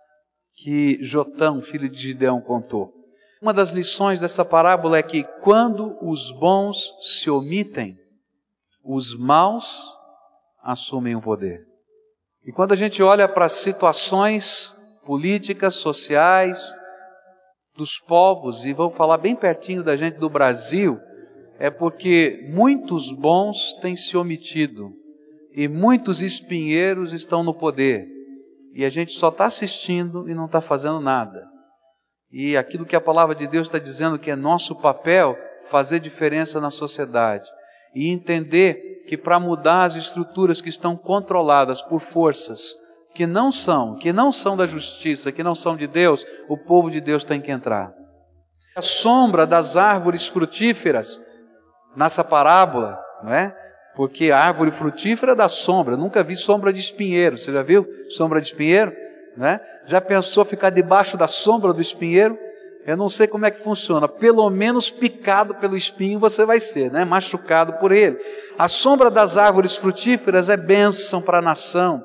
que 0.55 0.99
Jotão, 1.03 1.61
filho 1.61 1.89
de 1.89 2.01
Gideão, 2.01 2.41
contou. 2.41 2.93
Uma 3.41 3.53
das 3.53 3.71
lições 3.71 4.21
dessa 4.21 4.45
parábola 4.45 4.99
é 4.99 5.03
que 5.03 5.25
quando 5.43 5.97
os 6.01 6.31
bons 6.31 6.95
se 7.01 7.29
omitem, 7.29 7.99
os 8.85 9.17
maus 9.17 9.93
assumem 10.63 11.17
o 11.17 11.21
poder. 11.21 11.67
E 12.45 12.53
quando 12.53 12.73
a 12.73 12.77
gente 12.77 13.03
olha 13.03 13.29
para 13.29 13.47
as 13.47 13.55
situações 13.55 14.77
políticas, 15.05 15.75
sociais, 15.77 16.73
dos 17.77 17.99
povos, 17.99 18.65
e 18.65 18.73
vamos 18.73 18.97
falar 18.97 19.19
bem 19.19 19.35
pertinho 19.35 19.83
da 19.83 19.97
gente 19.97 20.19
do 20.19 20.29
Brasil, 20.29 21.01
é 21.59 21.71
porque 21.71 22.49
muitos 22.49 23.11
bons 23.11 23.75
têm 23.81 23.97
se 23.97 24.17
omitido 24.17 25.02
e 25.55 25.69
muitos 25.69 26.23
espinheiros 26.23 27.13
estão 27.13 27.43
no 27.43 27.55
poder. 27.55 28.07
E 28.75 28.85
a 28.85 28.91
gente 28.91 29.13
só 29.13 29.29
está 29.29 29.47
assistindo 29.47 30.29
e 30.29 30.35
não 30.35 30.47
está 30.47 30.61
fazendo 30.61 31.01
nada. 31.01 31.47
E 32.31 32.57
aquilo 32.57 32.87
que 32.87 32.97
a 32.97 33.01
palavra 33.01 33.35
de 33.35 33.47
Deus 33.47 33.67
está 33.67 33.79
dizendo 33.79 34.19
que 34.19 34.31
é 34.31 34.37
nosso 34.37 34.75
papel, 34.77 35.37
fazer 35.71 36.01
diferença 36.01 36.61
na 36.61 36.71
sociedade. 36.71 37.49
E 37.95 38.09
entender 38.09 39.05
que 39.07 39.19
para 39.19 39.39
mudar 39.39 39.85
as 39.85 39.97
estruturas 39.97 40.61
que 40.61 40.71
estão 40.71 40.97
controladas 40.97 41.83
por 41.83 42.01
forças 42.01 42.81
que 43.15 43.27
não 43.27 43.53
são, 43.53 43.97
que 43.97 44.13
não 44.13 44.33
são 44.33 44.57
da 44.57 44.67
justiça, 44.67 45.31
que 45.31 45.43
não 45.43 45.55
são 45.55 45.77
de 45.77 45.87
Deus, 45.87 46.27
o 46.49 46.57
povo 46.57 46.91
de 46.91 47.01
Deus 47.01 47.25
tem 47.25 47.41
que 47.41 47.51
entrar. 47.51 47.93
A 48.75 48.81
sombra 48.81 49.47
das 49.47 49.77
árvores 49.77 50.27
frutíferas, 50.27 51.21
nessa 51.95 52.25
parábola, 52.25 52.99
não 53.23 53.35
é? 53.35 53.55
Porque 53.95 54.31
a 54.31 54.39
árvore 54.39 54.71
frutífera 54.71 55.35
dá 55.35 55.49
sombra. 55.49 55.97
nunca 55.97 56.23
vi 56.23 56.37
sombra 56.37 56.73
de 56.73 56.81
espinheiro. 56.81 57.37
Você 57.37 57.53
já 57.53 57.63
viu 57.63 57.87
sombra 58.09 58.41
de 58.41 58.49
espinheiro? 58.49 58.93
Né? 59.37 59.61
Já 59.87 60.01
pensou 60.01 60.45
ficar 60.45 60.71
debaixo 60.71 61.17
da 61.17 61.29
sombra 61.29 61.73
do 61.73 61.81
espinheiro? 61.81 62.39
Eu 62.85 62.97
não 62.97 63.09
sei 63.09 63.27
como 63.27 63.47
é 63.47 63.51
que 63.51 63.63
funciona. 63.63 64.09
Pelo 64.09 64.49
menos 64.51 64.91
picado 64.91 65.55
pelo 65.55 65.77
espinho 65.77 66.19
você 66.19 66.45
vai 66.45 66.59
ser, 66.59 66.91
né? 66.91 67.05
Machucado 67.05 67.75
por 67.75 67.93
ele. 67.93 68.19
A 68.59 68.67
sombra 68.67 69.11
das 69.11 69.37
árvores 69.37 69.77
frutíferas 69.77 70.49
é 70.49 70.57
bênção 70.57 71.23
para 71.23 71.39
a 71.39 71.43
nação. 71.43 72.03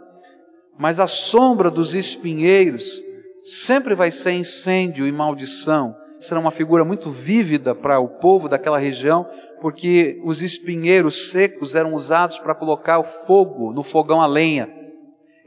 Mas 0.77 1.00
a 1.00 1.08
sombra 1.08 1.72
dos 1.72 1.96
espinheiros 1.96 3.01
sempre 3.44 3.96
vai 3.96 4.12
ser 4.12 4.32
incêndio 4.32 5.08
e 5.08 5.12
maldição. 5.12 5.96
Será 6.20 6.39
uma 6.39 6.51
figura 6.51 6.86
muito 6.86 7.10
vívida 7.10 7.74
para 7.74 8.00
o 8.00 8.08
povo 8.08 8.48
daquela 8.48 8.77
região, 8.77 9.27
porque 9.62 10.20
os 10.24 10.42
espinheiros 10.42 11.30
secos 11.30 11.76
eram 11.76 11.94
usados 11.94 12.38
para 12.40 12.56
colocar 12.56 13.00
o 13.00 13.04
fogo 13.04 13.72
no 13.72 13.84
fogão 13.84 14.22
a 14.22 14.28
lenha. 14.28 14.70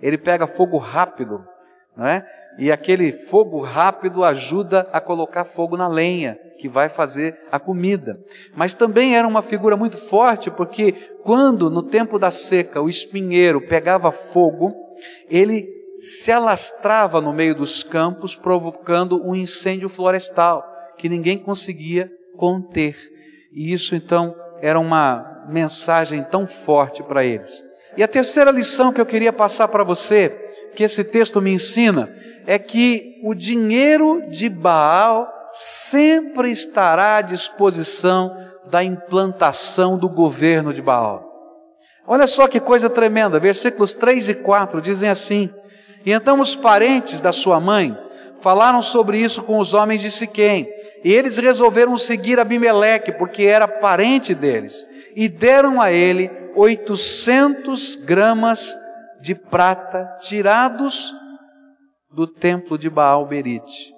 Ele 0.02 0.18
pega 0.18 0.46
fogo 0.46 0.78
rápido, 0.78 1.44
não 1.96 2.06
é? 2.06 2.26
E 2.58 2.70
aquele 2.70 3.12
fogo 3.26 3.60
rápido 3.60 4.24
ajuda 4.24 4.88
a 4.92 5.00
colocar 5.00 5.44
fogo 5.44 5.76
na 5.76 5.88
lenha, 5.88 6.38
que 6.58 6.68
vai 6.68 6.88
fazer 6.88 7.38
a 7.50 7.58
comida. 7.58 8.18
Mas 8.54 8.74
também 8.74 9.16
era 9.16 9.26
uma 9.26 9.42
figura 9.42 9.76
muito 9.76 9.96
forte, 9.96 10.50
porque 10.50 10.92
quando 11.22 11.70
no 11.70 11.82
tempo 11.82 12.18
da 12.18 12.30
seca 12.30 12.82
o 12.82 12.88
espinheiro 12.88 13.60
pegava 13.62 14.12
fogo, 14.12 14.74
ele 15.28 15.66
se 16.00 16.32
alastrava 16.32 17.20
no 17.20 17.32
meio 17.32 17.54
dos 17.54 17.82
campos, 17.82 18.34
provocando 18.34 19.22
um 19.22 19.34
incêndio 19.34 19.88
florestal 19.88 20.64
que 20.96 21.08
ninguém 21.08 21.38
conseguia 21.38 22.10
conter. 22.36 22.96
E 23.52 23.72
isso 23.72 23.94
então 23.94 24.34
era 24.60 24.78
uma 24.78 25.44
mensagem 25.48 26.22
tão 26.22 26.46
forte 26.46 27.02
para 27.02 27.24
eles. 27.24 27.62
E 27.96 28.02
a 28.02 28.08
terceira 28.08 28.50
lição 28.50 28.92
que 28.92 29.00
eu 29.00 29.06
queria 29.06 29.32
passar 29.32 29.68
para 29.68 29.82
você, 29.82 30.28
que 30.74 30.84
esse 30.84 31.02
texto 31.02 31.40
me 31.40 31.52
ensina, 31.52 32.14
é 32.46 32.58
que 32.58 33.20
o 33.24 33.34
dinheiro 33.34 34.22
de 34.28 34.48
Baal 34.48 35.28
sempre 35.52 36.50
estará 36.50 37.16
à 37.16 37.20
disposição 37.22 38.36
da 38.70 38.84
implantação 38.84 39.98
do 39.98 40.08
governo 40.08 40.72
de 40.72 40.80
Baal. 40.80 41.28
Olha 42.06 42.26
só 42.26 42.46
que 42.46 42.60
coisa 42.60 42.88
tremenda, 42.88 43.40
versículos 43.40 43.94
3 43.94 44.28
e 44.30 44.34
4 44.34 44.80
dizem 44.80 45.08
assim: 45.08 45.52
E 46.04 46.12
então 46.12 46.40
os 46.40 46.54
parentes 46.54 47.20
da 47.20 47.32
sua 47.32 47.60
mãe 47.60 47.96
falaram 48.40 48.82
sobre 48.82 49.18
isso 49.18 49.42
com 49.42 49.58
os 49.58 49.74
homens 49.74 50.00
de 50.00 50.10
Siquém, 50.10 50.68
e 51.04 51.12
eles 51.12 51.38
resolveram 51.38 51.96
seguir 51.96 52.38
Abimeleque, 52.38 53.12
porque 53.12 53.44
era 53.44 53.68
parente 53.68 54.34
deles, 54.34 54.86
e 55.14 55.28
deram 55.28 55.80
a 55.80 55.90
ele 55.92 56.30
800 56.54 57.96
gramas 57.96 58.76
de 59.20 59.34
prata 59.34 60.16
tirados 60.20 61.14
do 62.10 62.26
templo 62.26 62.76
de 62.76 62.90
Baal 62.90 63.26
Berite. 63.26 63.92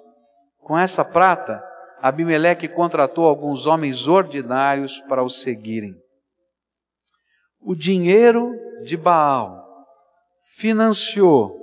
Com 0.59 0.77
essa 0.77 1.03
prata, 1.03 1.63
Abimeleque 2.01 2.67
contratou 2.67 3.25
alguns 3.25 3.65
homens 3.65 4.07
ordinários 4.07 4.99
para 5.01 5.23
o 5.23 5.29
seguirem. 5.29 5.95
O 7.61 7.75
dinheiro 7.75 8.51
de 8.83 8.97
Baal 8.97 9.63
financiou 10.57 11.57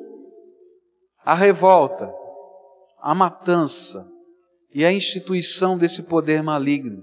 a 1.25 1.34
revolta, 1.34 2.12
a 3.02 3.14
matança 3.14 4.07
e 4.73 4.85
a 4.85 4.92
instituição 4.92 5.76
desse 5.76 6.02
poder 6.02 6.42
maligno. 6.42 7.02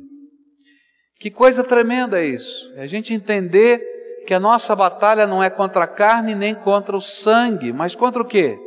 Que 1.20 1.32
coisa 1.32 1.64
tremenda 1.64 2.20
é 2.20 2.26
isso. 2.26 2.72
É 2.76 2.82
a 2.82 2.88
gente 2.88 3.14
entender 3.14 3.82
que 4.26 4.34
a 4.34 4.40
nossa 4.40 4.76
batalha 4.76 5.26
não 5.26 5.42
é 5.42 5.50
contra 5.50 5.86
a 5.86 5.88
carne 5.88 6.36
nem 6.36 6.54
contra 6.54 6.96
o 6.96 7.02
sangue, 7.02 7.74
mas 7.74 7.96
contra 7.96 8.22
o 8.22 8.26
quê? 8.26 8.58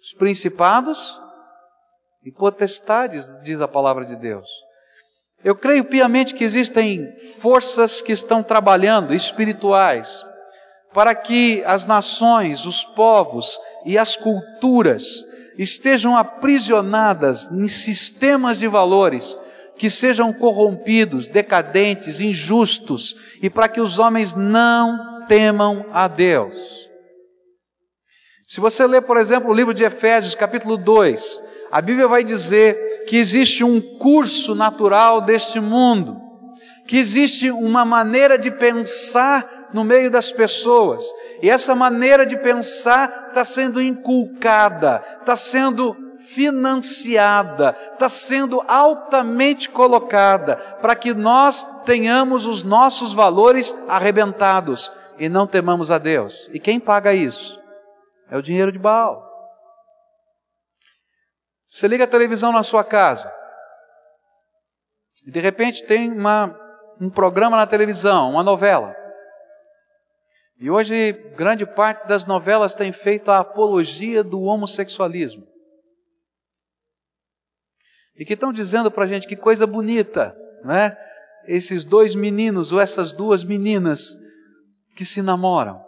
Os 0.00 0.12
principados 0.12 1.20
e 2.24 2.30
potestades, 2.30 3.30
diz 3.42 3.60
a 3.60 3.68
palavra 3.68 4.04
de 4.04 4.16
Deus. 4.16 4.46
Eu 5.44 5.54
creio 5.54 5.84
piamente 5.84 6.34
que 6.34 6.44
existem 6.44 7.06
forças 7.38 8.02
que 8.02 8.12
estão 8.12 8.42
trabalhando, 8.42 9.14
espirituais, 9.14 10.24
para 10.92 11.14
que 11.14 11.62
as 11.64 11.86
nações, 11.86 12.64
os 12.64 12.82
povos 12.82 13.58
e 13.84 13.96
as 13.98 14.16
culturas 14.16 15.24
estejam 15.58 16.16
aprisionadas 16.16 17.50
em 17.50 17.68
sistemas 17.68 18.58
de 18.58 18.68
valores 18.68 19.38
que 19.76 19.90
sejam 19.90 20.32
corrompidos, 20.32 21.28
decadentes, 21.28 22.20
injustos, 22.20 23.16
e 23.42 23.50
para 23.50 23.68
que 23.68 23.80
os 23.80 23.98
homens 23.98 24.34
não 24.34 25.24
temam 25.26 25.86
a 25.92 26.08
Deus. 26.08 26.86
Se 28.46 28.60
você 28.60 28.86
ler, 28.86 29.02
por 29.02 29.16
exemplo, 29.16 29.50
o 29.50 29.54
livro 29.54 29.74
de 29.74 29.84
Efésios, 29.84 30.34
capítulo 30.34 30.76
2, 30.76 31.42
a 31.70 31.80
Bíblia 31.80 32.08
vai 32.08 32.22
dizer 32.22 33.04
que 33.06 33.16
existe 33.16 33.64
um 33.64 33.98
curso 33.98 34.54
natural 34.54 35.20
deste 35.20 35.60
mundo, 35.60 36.16
que 36.86 36.96
existe 36.96 37.50
uma 37.50 37.84
maneira 37.84 38.38
de 38.38 38.50
pensar 38.50 39.68
no 39.74 39.84
meio 39.84 40.10
das 40.10 40.30
pessoas, 40.30 41.04
e 41.42 41.50
essa 41.50 41.74
maneira 41.74 42.24
de 42.24 42.36
pensar 42.36 43.28
está 43.28 43.44
sendo 43.44 43.80
inculcada, 43.80 45.04
está 45.20 45.36
sendo 45.36 45.96
financiada, 46.18 47.76
está 47.92 48.08
sendo 48.08 48.60
altamente 48.66 49.68
colocada 49.68 50.56
para 50.80 50.96
que 50.96 51.14
nós 51.14 51.64
tenhamos 51.84 52.46
os 52.46 52.64
nossos 52.64 53.12
valores 53.12 53.76
arrebentados 53.88 54.92
e 55.18 55.28
não 55.28 55.46
temamos 55.46 55.90
a 55.90 55.98
Deus. 55.98 56.48
E 56.52 56.58
quem 56.58 56.80
paga 56.80 57.12
isso? 57.12 57.60
É 58.30 58.36
o 58.36 58.42
dinheiro 58.42 58.72
de 58.72 58.78
Baal. 58.78 59.24
Você 61.70 61.86
liga 61.86 62.04
a 62.04 62.08
televisão 62.08 62.52
na 62.52 62.62
sua 62.62 62.82
casa 62.82 63.32
e 65.26 65.30
de 65.30 65.40
repente 65.40 65.84
tem 65.84 66.10
uma, 66.10 66.58
um 67.00 67.10
programa 67.10 67.56
na 67.56 67.66
televisão, 67.66 68.30
uma 68.30 68.42
novela. 68.42 68.94
E 70.58 70.70
hoje 70.70 71.12
grande 71.36 71.66
parte 71.66 72.06
das 72.06 72.26
novelas 72.26 72.74
tem 72.74 72.92
feito 72.92 73.30
a 73.30 73.38
apologia 73.38 74.24
do 74.24 74.42
homossexualismo. 74.42 75.46
E 78.16 78.24
que 78.24 78.32
estão 78.32 78.52
dizendo 78.52 78.90
para 78.90 79.04
a 79.04 79.06
gente 79.06 79.26
que 79.26 79.36
coisa 79.36 79.66
bonita, 79.66 80.34
né? 80.64 80.96
Esses 81.46 81.84
dois 81.84 82.14
meninos 82.14 82.72
ou 82.72 82.80
essas 82.80 83.12
duas 83.12 83.44
meninas 83.44 84.16
que 84.96 85.04
se 85.04 85.20
namoram. 85.20 85.84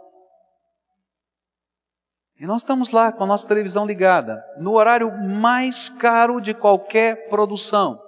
E 2.39 2.47
nós 2.47 2.63
estamos 2.63 2.91
lá 2.91 3.11
com 3.11 3.25
a 3.25 3.27
nossa 3.27 3.49
televisão 3.49 3.85
ligada, 3.85 4.45
no 4.59 4.75
horário 4.75 5.11
mais 5.11 5.89
caro 5.89 6.41
de 6.41 6.55
qualquer 6.55 7.29
produção. 7.29 8.01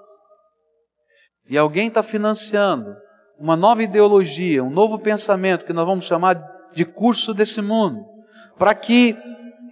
E 1.49 1.59
alguém 1.59 1.89
está 1.89 2.03
financiando 2.03 2.97
uma 3.41 3.57
nova 3.57 3.83
ideologia, 3.83 4.63
um 4.63 4.69
novo 4.69 4.99
pensamento 4.99 5.65
que 5.65 5.73
nós 5.73 5.87
vamos 5.87 6.05
chamar 6.05 6.35
de 6.75 6.85
curso 6.85 7.33
desse 7.33 7.63
mundo, 7.63 8.05
para 8.59 8.75
que 8.75 9.17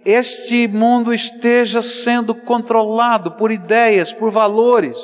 este 0.03 0.67
mundo 0.67 1.13
esteja 1.13 1.79
sendo 1.83 2.33
controlado 2.33 3.33
por 3.33 3.51
ideias, 3.51 4.11
por 4.11 4.31
valores 4.31 4.97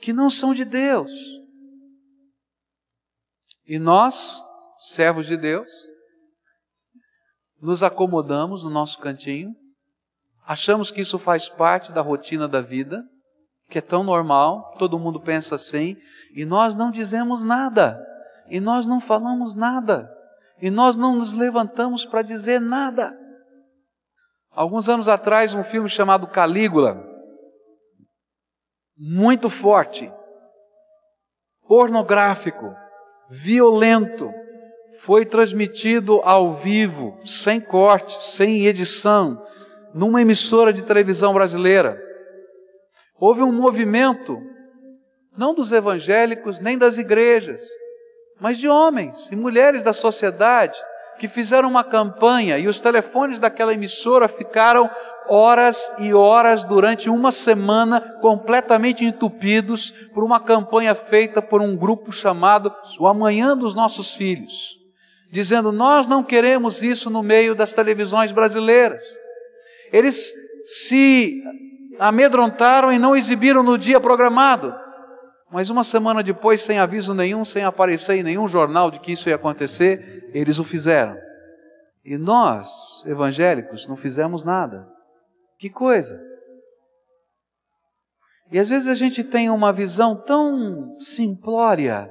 que 0.00 0.12
não 0.12 0.28
são 0.28 0.52
de 0.52 0.64
Deus. 0.64 1.10
E 3.64 3.78
nós, 3.78 4.42
servos 4.78 5.26
de 5.26 5.36
Deus, 5.36 5.70
nos 7.62 7.84
acomodamos 7.84 8.64
no 8.64 8.70
nosso 8.70 8.98
cantinho, 8.98 9.54
achamos 10.44 10.90
que 10.90 11.02
isso 11.02 11.18
faz 11.18 11.48
parte 11.48 11.92
da 11.92 12.00
rotina 12.00 12.48
da 12.48 12.60
vida, 12.60 13.04
que 13.68 13.78
é 13.78 13.82
tão 13.82 14.02
normal, 14.02 14.74
todo 14.78 14.98
mundo 14.98 15.20
pensa 15.20 15.54
assim, 15.54 15.96
e 16.34 16.44
nós 16.44 16.74
não 16.74 16.90
dizemos 16.90 17.42
nada, 17.42 17.98
e 18.48 18.60
nós 18.60 18.86
não 18.86 19.00
falamos 19.00 19.54
nada, 19.54 20.10
e 20.60 20.70
nós 20.70 20.96
não 20.96 21.16
nos 21.16 21.34
levantamos 21.34 22.06
para 22.06 22.22
dizer 22.22 22.60
nada. 22.60 23.14
Alguns 24.50 24.88
anos 24.88 25.06
atrás, 25.06 25.54
um 25.54 25.62
filme 25.62 25.88
chamado 25.88 26.26
Calígula, 26.26 27.04
muito 28.96 29.50
forte, 29.50 30.10
pornográfico, 31.68 32.74
violento, 33.30 34.32
foi 35.00 35.24
transmitido 35.24 36.20
ao 36.24 36.54
vivo, 36.54 37.18
sem 37.24 37.60
corte, 37.60 38.20
sem 38.20 38.66
edição, 38.66 39.40
numa 39.94 40.22
emissora 40.22 40.72
de 40.72 40.82
televisão 40.82 41.32
brasileira. 41.32 42.07
Houve 43.18 43.42
um 43.42 43.52
movimento, 43.52 44.40
não 45.36 45.54
dos 45.54 45.72
evangélicos, 45.72 46.60
nem 46.60 46.78
das 46.78 46.98
igrejas, 46.98 47.62
mas 48.40 48.58
de 48.58 48.68
homens 48.68 49.28
e 49.30 49.36
mulheres 49.36 49.82
da 49.82 49.92
sociedade, 49.92 50.78
que 51.18 51.26
fizeram 51.26 51.68
uma 51.68 51.82
campanha 51.82 52.58
e 52.58 52.68
os 52.68 52.80
telefones 52.80 53.40
daquela 53.40 53.74
emissora 53.74 54.28
ficaram 54.28 54.88
horas 55.28 55.92
e 55.98 56.14
horas 56.14 56.64
durante 56.64 57.10
uma 57.10 57.32
semana 57.32 58.00
completamente 58.20 59.04
entupidos 59.04 59.90
por 60.14 60.22
uma 60.22 60.38
campanha 60.38 60.94
feita 60.94 61.42
por 61.42 61.60
um 61.60 61.76
grupo 61.76 62.12
chamado 62.12 62.72
O 63.00 63.06
Amanhã 63.08 63.56
dos 63.56 63.74
Nossos 63.74 64.14
Filhos 64.14 64.78
dizendo: 65.30 65.70
Nós 65.70 66.06
não 66.06 66.22
queremos 66.22 66.82
isso 66.82 67.10
no 67.10 67.22
meio 67.22 67.54
das 67.54 67.72
televisões 67.72 68.32
brasileiras. 68.32 69.02
Eles 69.92 70.32
se 70.64 71.42
amedrontaram 71.98 72.92
e 72.92 72.98
não 72.98 73.16
exibiram 73.16 73.62
no 73.62 73.76
dia 73.78 74.00
programado. 74.00 74.74
Mas 75.50 75.70
uma 75.70 75.84
semana 75.84 76.22
depois, 76.22 76.62
sem 76.62 76.78
aviso 76.78 77.14
nenhum, 77.14 77.44
sem 77.44 77.64
aparecer 77.64 78.16
em 78.16 78.22
nenhum 78.22 78.46
jornal 78.46 78.90
de 78.90 78.98
que 78.98 79.12
isso 79.12 79.28
ia 79.28 79.36
acontecer, 79.36 80.30
eles 80.34 80.58
o 80.58 80.64
fizeram. 80.64 81.16
E 82.04 82.16
nós, 82.18 83.02
evangélicos, 83.06 83.86
não 83.88 83.96
fizemos 83.96 84.44
nada. 84.44 84.86
Que 85.58 85.70
coisa! 85.70 86.20
E 88.50 88.58
às 88.58 88.68
vezes 88.68 88.88
a 88.88 88.94
gente 88.94 89.22
tem 89.22 89.50
uma 89.50 89.72
visão 89.72 90.16
tão 90.16 90.96
simplória 90.98 92.10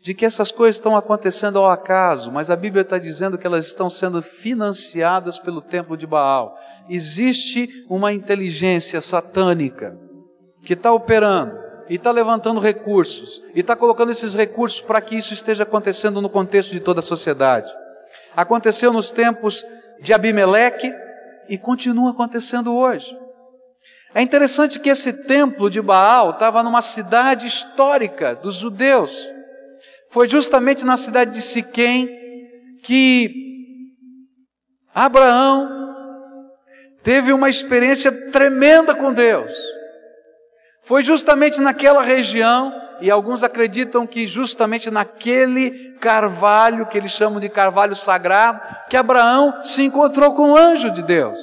de 0.00 0.14
que 0.14 0.24
essas 0.24 0.52
coisas 0.52 0.76
estão 0.76 0.96
acontecendo 0.96 1.58
ao 1.58 1.70
acaso, 1.70 2.30
mas 2.30 2.50
a 2.50 2.56
Bíblia 2.56 2.82
está 2.82 2.98
dizendo 2.98 3.36
que 3.36 3.46
elas 3.46 3.66
estão 3.66 3.90
sendo 3.90 4.22
financiadas 4.22 5.38
pelo 5.38 5.60
templo 5.60 5.96
de 5.96 6.06
Baal. 6.06 6.56
Existe 6.88 7.68
uma 7.88 8.12
inteligência 8.12 9.00
satânica 9.00 9.98
que 10.62 10.74
está 10.74 10.92
operando 10.92 11.58
e 11.88 11.96
está 11.96 12.10
levantando 12.10 12.60
recursos 12.60 13.42
e 13.54 13.60
está 13.60 13.74
colocando 13.74 14.12
esses 14.12 14.34
recursos 14.34 14.80
para 14.80 15.00
que 15.00 15.16
isso 15.16 15.32
esteja 15.32 15.62
acontecendo 15.62 16.20
no 16.20 16.28
contexto 16.28 16.72
de 16.72 16.80
toda 16.80 17.00
a 17.00 17.02
sociedade. 17.02 17.72
Aconteceu 18.36 18.92
nos 18.92 19.10
tempos 19.10 19.64
de 20.00 20.12
Abimeleque 20.12 20.92
e 21.48 21.56
continua 21.56 22.10
acontecendo 22.10 22.74
hoje. 22.74 23.16
É 24.14 24.22
interessante 24.22 24.78
que 24.78 24.88
esse 24.88 25.12
templo 25.12 25.68
de 25.68 25.80
Baal 25.80 26.30
estava 26.30 26.62
numa 26.62 26.82
cidade 26.82 27.46
histórica 27.46 28.34
dos 28.34 28.56
judeus. 28.56 29.28
Foi 30.16 30.26
justamente 30.26 30.82
na 30.82 30.96
cidade 30.96 31.32
de 31.32 31.42
Siquém 31.42 32.08
que 32.82 33.30
Abraão 34.94 35.68
teve 37.02 37.34
uma 37.34 37.50
experiência 37.50 38.10
tremenda 38.30 38.94
com 38.94 39.12
Deus. 39.12 39.52
Foi 40.84 41.02
justamente 41.02 41.60
naquela 41.60 42.00
região, 42.00 42.72
e 43.02 43.10
alguns 43.10 43.42
acreditam 43.42 44.06
que 44.06 44.26
justamente 44.26 44.90
naquele 44.90 45.90
carvalho, 46.00 46.86
que 46.86 46.96
eles 46.96 47.12
chamam 47.12 47.38
de 47.38 47.50
carvalho 47.50 47.94
sagrado, 47.94 48.58
que 48.88 48.96
Abraão 48.96 49.62
se 49.64 49.82
encontrou 49.82 50.32
com 50.32 50.52
o 50.52 50.56
anjo 50.56 50.90
de 50.92 51.02
Deus. 51.02 51.38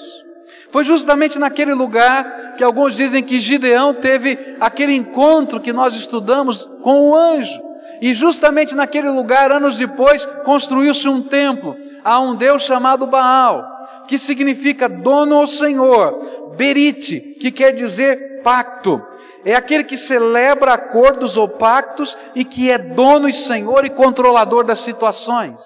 Foi 0.71 0.83
justamente 0.83 1.37
naquele 1.37 1.75
lugar 1.75 2.55
que 2.57 2.63
alguns 2.63 2.95
dizem 2.95 3.21
que 3.21 3.39
Gideão 3.39 3.93
teve 3.93 4.57
aquele 4.59 4.95
encontro 4.95 5.61
que 5.61 5.71
nós 5.71 5.93
estudamos 5.93 6.63
com 6.81 7.11
o 7.11 7.15
anjo. 7.15 7.62
E 8.03 8.13
justamente 8.13 8.75
naquele 8.75 9.09
lugar, 9.09 9.49
anos 9.49 9.77
depois, 9.77 10.25
construiu-se 10.43 11.07
um 11.07 11.23
templo 11.23 11.73
a 12.03 12.19
um 12.19 12.35
Deus 12.35 12.63
chamado 12.63 13.07
Baal, 13.07 13.65
que 14.09 14.17
significa 14.17 14.89
dono 14.89 15.37
ou 15.37 15.47
senhor, 15.47 16.51
berite, 16.57 17.21
que 17.39 17.49
quer 17.49 17.71
dizer 17.71 18.41
pacto. 18.43 19.01
É 19.45 19.55
aquele 19.55 19.85
que 19.85 19.95
celebra 19.95 20.73
acordos 20.73 21.37
ou 21.37 21.47
pactos 21.47 22.17
e 22.35 22.43
que 22.43 22.69
é 22.69 22.77
dono 22.77 23.29
e 23.29 23.31
senhor 23.31 23.85
e 23.85 23.89
controlador 23.89 24.65
das 24.65 24.81
situações. 24.81 25.61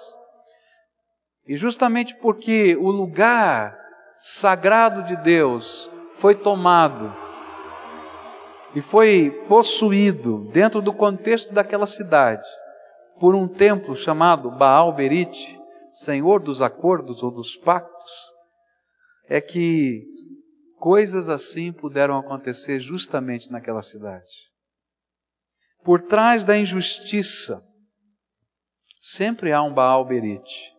E 1.44 1.56
justamente 1.56 2.14
porque 2.22 2.76
o 2.76 2.88
lugar 2.92 3.76
sagrado 4.20 5.02
de 5.02 5.16
Deus 5.24 5.90
foi 6.12 6.36
tomado 6.36 7.12
e 8.74 8.80
foi 8.80 9.30
possuído 9.48 10.48
dentro 10.52 10.82
do 10.82 10.92
contexto 10.92 11.52
daquela 11.52 11.86
cidade 11.86 12.46
por 13.18 13.34
um 13.34 13.48
templo 13.48 13.96
chamado 13.96 14.50
Baal 14.50 14.94
Berite, 14.94 15.58
senhor 15.92 16.40
dos 16.40 16.62
acordos 16.62 17.22
ou 17.22 17.30
dos 17.30 17.56
pactos, 17.56 18.12
é 19.28 19.40
que 19.40 20.04
coisas 20.76 21.28
assim 21.28 21.72
puderam 21.72 22.16
acontecer 22.16 22.80
justamente 22.80 23.50
naquela 23.50 23.82
cidade. 23.82 24.48
Por 25.82 26.02
trás 26.02 26.44
da 26.44 26.56
injustiça, 26.56 27.62
sempre 29.00 29.52
há 29.52 29.62
um 29.62 29.72
Baal 29.72 30.04
Berite. 30.04 30.72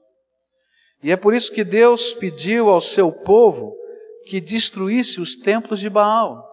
E 1.02 1.12
é 1.12 1.18
por 1.18 1.34
isso 1.34 1.52
que 1.52 1.64
Deus 1.64 2.14
pediu 2.14 2.70
ao 2.70 2.82
seu 2.82 3.12
povo 3.12 3.76
que 4.26 4.40
destruísse 4.40 5.20
os 5.20 5.36
templos 5.36 5.80
de 5.80 5.90
Baal. 5.90 6.49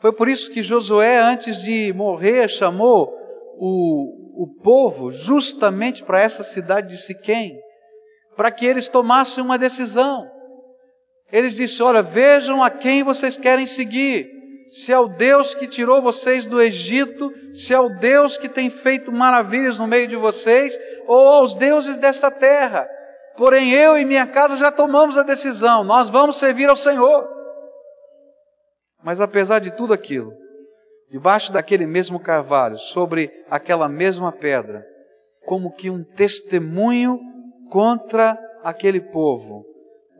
Foi 0.00 0.12
por 0.12 0.28
isso 0.28 0.50
que 0.50 0.62
Josué, 0.62 1.18
antes 1.18 1.60
de 1.62 1.92
morrer, 1.92 2.48
chamou 2.48 3.14
o, 3.58 4.44
o 4.44 4.46
povo 4.62 5.10
justamente 5.10 6.02
para 6.02 6.22
essa 6.22 6.42
cidade 6.42 6.88
de 6.88 6.96
Siquém, 6.96 7.60
para 8.34 8.50
que 8.50 8.64
eles 8.64 8.88
tomassem 8.88 9.44
uma 9.44 9.58
decisão. 9.58 10.26
Eles 11.30 11.54
disseram: 11.54 11.90
Olha, 11.90 12.02
vejam 12.02 12.62
a 12.62 12.70
quem 12.70 13.02
vocês 13.02 13.36
querem 13.36 13.66
seguir. 13.66 14.40
Se 14.70 14.92
é 14.92 14.98
o 14.98 15.08
Deus 15.08 15.54
que 15.54 15.66
tirou 15.66 16.00
vocês 16.00 16.46
do 16.46 16.62
Egito, 16.62 17.30
se 17.52 17.74
é 17.74 17.80
o 17.80 17.88
Deus 17.88 18.38
que 18.38 18.48
tem 18.48 18.70
feito 18.70 19.12
maravilhas 19.12 19.76
no 19.76 19.86
meio 19.86 20.06
de 20.06 20.16
vocês, 20.16 20.78
ou 21.08 21.26
aos 21.26 21.56
deuses 21.56 21.98
desta 21.98 22.30
terra. 22.30 22.88
Porém, 23.36 23.72
eu 23.72 23.98
e 23.98 24.04
minha 24.04 24.26
casa 24.26 24.56
já 24.56 24.70
tomamos 24.70 25.18
a 25.18 25.24
decisão, 25.24 25.82
nós 25.82 26.08
vamos 26.08 26.36
servir 26.36 26.70
ao 26.70 26.76
Senhor. 26.76 27.39
Mas 29.02 29.20
apesar 29.20 29.60
de 29.60 29.70
tudo 29.70 29.92
aquilo, 29.92 30.32
debaixo 31.10 31.52
daquele 31.52 31.86
mesmo 31.86 32.20
carvalho, 32.20 32.78
sobre 32.78 33.30
aquela 33.48 33.88
mesma 33.88 34.30
pedra, 34.30 34.84
como 35.44 35.72
que 35.72 35.90
um 35.90 36.04
testemunho 36.04 37.18
contra 37.70 38.38
aquele 38.62 39.00
povo, 39.00 39.64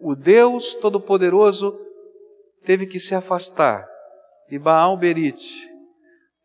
o 0.01 0.15
Deus 0.15 0.75
Todo-Poderoso 0.77 1.79
teve 2.65 2.87
que 2.87 2.99
se 2.99 3.15
afastar 3.15 3.87
e 4.51 4.59
Baal 4.59 4.97
Berite 4.97 5.69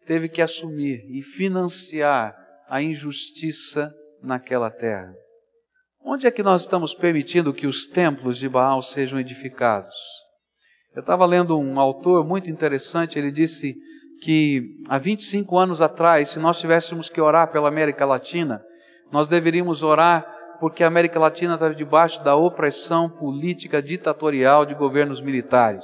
teve 0.06 0.30
que 0.30 0.42
assumir 0.42 1.04
e 1.10 1.22
financiar 1.22 2.36
a 2.70 2.82
injustiça 2.82 3.94
naquela 4.22 4.70
terra. 4.70 5.14
Onde 6.00 6.28
é 6.28 6.32
que 6.32 6.44
nós 6.44 6.62
estamos 6.62 6.94
permitindo 6.94 7.54
que 7.54 7.66
os 7.66 7.88
templos 7.88 8.38
de 8.38 8.48
Baal 8.48 8.82
sejam 8.82 9.20
edificados? 9.20 9.96
Eu 10.96 11.02
estava 11.02 11.26
lendo 11.26 11.60
um 11.60 11.78
autor 11.78 12.26
muito 12.26 12.50
interessante, 12.50 13.20
ele 13.20 13.30
disse 13.30 13.76
que 14.22 14.80
há 14.88 14.98
25 14.98 15.58
anos 15.58 15.82
atrás, 15.82 16.30
se 16.30 16.40
nós 16.40 16.58
tivéssemos 16.58 17.10
que 17.10 17.20
orar 17.20 17.52
pela 17.52 17.68
América 17.68 18.06
Latina, 18.06 18.64
nós 19.12 19.28
deveríamos 19.28 19.84
orar 19.84 20.26
porque 20.58 20.86
a 20.86 20.88
América 20.88 21.20
Latina 21.20 21.56
estava 21.56 21.76
debaixo 21.76 22.24
da 22.24 22.34
opressão 22.38 23.10
política 23.10 23.82
ditatorial 23.82 24.66
de 24.66 24.74
governos 24.74 25.20
militares. 25.20 25.84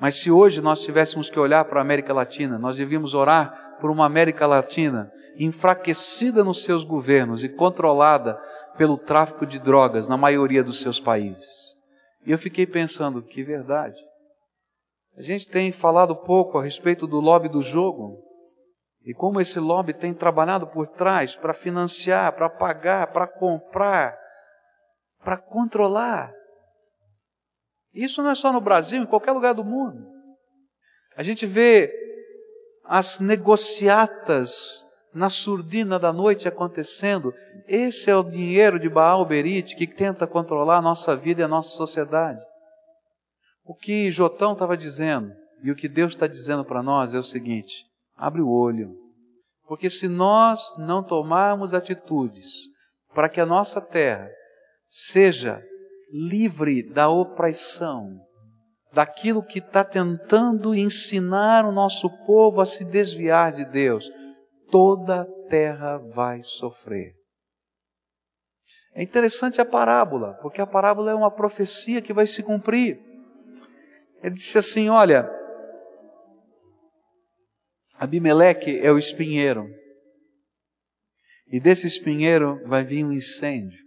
Mas 0.00 0.16
se 0.16 0.32
hoje 0.32 0.60
nós 0.60 0.82
tivéssemos 0.82 1.30
que 1.30 1.38
olhar 1.38 1.64
para 1.64 1.78
a 1.78 1.82
América 1.82 2.12
Latina, 2.12 2.58
nós 2.58 2.76
devíamos 2.76 3.14
orar 3.14 3.76
por 3.80 3.88
uma 3.88 4.04
América 4.04 4.48
Latina 4.48 5.12
enfraquecida 5.38 6.42
nos 6.42 6.64
seus 6.64 6.82
governos 6.82 7.44
e 7.44 7.48
controlada 7.48 8.36
pelo 8.76 8.98
tráfico 8.98 9.46
de 9.46 9.60
drogas 9.60 10.08
na 10.08 10.16
maioria 10.16 10.64
dos 10.64 10.80
seus 10.80 10.98
países. 10.98 11.65
E 12.26 12.32
eu 12.32 12.38
fiquei 12.38 12.66
pensando, 12.66 13.22
que 13.22 13.44
verdade. 13.44 13.96
A 15.16 15.22
gente 15.22 15.48
tem 15.48 15.70
falado 15.70 16.14
pouco 16.14 16.58
a 16.58 16.62
respeito 16.62 17.06
do 17.06 17.20
lobby 17.20 17.48
do 17.48 17.62
jogo 17.62 18.22
e 19.02 19.14
como 19.14 19.40
esse 19.40 19.60
lobby 19.60 19.94
tem 19.94 20.12
trabalhado 20.12 20.66
por 20.66 20.88
trás 20.88 21.36
para 21.36 21.54
financiar, 21.54 22.32
para 22.32 22.50
pagar, 22.50 23.06
para 23.12 23.28
comprar, 23.28 24.18
para 25.22 25.38
controlar. 25.38 26.34
Isso 27.94 28.22
não 28.22 28.30
é 28.30 28.34
só 28.34 28.52
no 28.52 28.60
Brasil, 28.60 29.00
em 29.02 29.06
qualquer 29.06 29.32
lugar 29.32 29.54
do 29.54 29.64
mundo. 29.64 30.06
A 31.16 31.22
gente 31.22 31.46
vê 31.46 31.90
as 32.84 33.20
negociatas 33.20 34.85
na 35.16 35.30
surdina 35.30 35.98
da 35.98 36.12
noite 36.12 36.46
acontecendo. 36.46 37.32
Esse 37.66 38.10
é 38.10 38.14
o 38.14 38.22
dinheiro 38.22 38.78
de 38.78 38.86
Baal 38.86 39.24
Berite 39.24 39.74
que 39.74 39.86
tenta 39.86 40.26
controlar 40.26 40.76
a 40.76 40.82
nossa 40.82 41.16
vida 41.16 41.40
e 41.40 41.44
a 41.44 41.48
nossa 41.48 41.74
sociedade. 41.74 42.38
O 43.64 43.74
que 43.74 44.10
Jotão 44.10 44.52
estava 44.52 44.76
dizendo 44.76 45.32
e 45.62 45.70
o 45.70 45.74
que 45.74 45.88
Deus 45.88 46.12
está 46.12 46.26
dizendo 46.26 46.66
para 46.66 46.82
nós 46.82 47.14
é 47.14 47.18
o 47.18 47.22
seguinte: 47.22 47.86
abre 48.14 48.42
o 48.42 48.50
olho. 48.50 48.94
Porque 49.66 49.88
se 49.88 50.06
nós 50.06 50.76
não 50.76 51.02
tomarmos 51.02 51.72
atitudes 51.72 52.50
para 53.14 53.30
que 53.30 53.40
a 53.40 53.46
nossa 53.46 53.80
terra 53.80 54.28
seja 54.86 55.62
livre 56.12 56.82
da 56.82 57.08
opressão, 57.08 58.20
daquilo 58.92 59.42
que 59.42 59.60
está 59.60 59.82
tentando 59.82 60.74
ensinar 60.74 61.64
o 61.64 61.72
nosso 61.72 62.08
povo 62.26 62.60
a 62.60 62.66
se 62.66 62.84
desviar 62.84 63.52
de 63.52 63.64
Deus, 63.64 64.08
toda 64.70 65.22
a 65.22 65.48
terra 65.48 65.98
vai 65.98 66.42
sofrer. 66.42 67.14
É 68.94 69.02
interessante 69.02 69.60
a 69.60 69.64
parábola, 69.64 70.34
porque 70.40 70.60
a 70.60 70.66
parábola 70.66 71.10
é 71.10 71.14
uma 71.14 71.30
profecia 71.30 72.00
que 72.00 72.12
vai 72.12 72.26
se 72.26 72.42
cumprir. 72.42 72.98
Ele 74.22 74.34
disse 74.34 74.56
assim: 74.56 74.88
Olha, 74.88 75.30
Abimeleque 77.98 78.78
é 78.78 78.90
o 78.90 78.98
espinheiro, 78.98 79.68
e 81.48 81.60
desse 81.60 81.86
espinheiro 81.86 82.60
vai 82.66 82.84
vir 82.84 83.04
um 83.04 83.12
incêndio. 83.12 83.78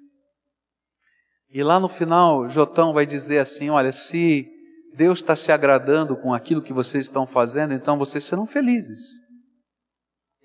E 1.49 1.63
lá 1.63 1.79
no 1.79 1.89
final, 1.89 2.47
Jotão 2.47 2.93
vai 2.93 3.05
dizer 3.05 3.39
assim: 3.39 3.69
Olha, 3.69 3.91
se 3.91 4.47
Deus 4.93 5.19
está 5.19 5.35
se 5.35 5.51
agradando 5.51 6.15
com 6.15 6.33
aquilo 6.33 6.61
que 6.61 6.73
vocês 6.73 7.05
estão 7.05 7.25
fazendo, 7.25 7.73
então 7.73 7.97
vocês 7.97 8.23
serão 8.23 8.45
felizes. 8.45 9.18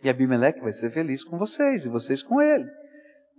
E 0.05 0.11
Abimeleque 0.11 0.61
vai 0.61 0.71
ser 0.71 0.91
feliz 0.91 1.25
com 1.25 1.39
vocês 1.39 1.87
e 1.87 1.89
vocês 1.89 2.23
com 2.23 2.43
ele. 2.43 2.67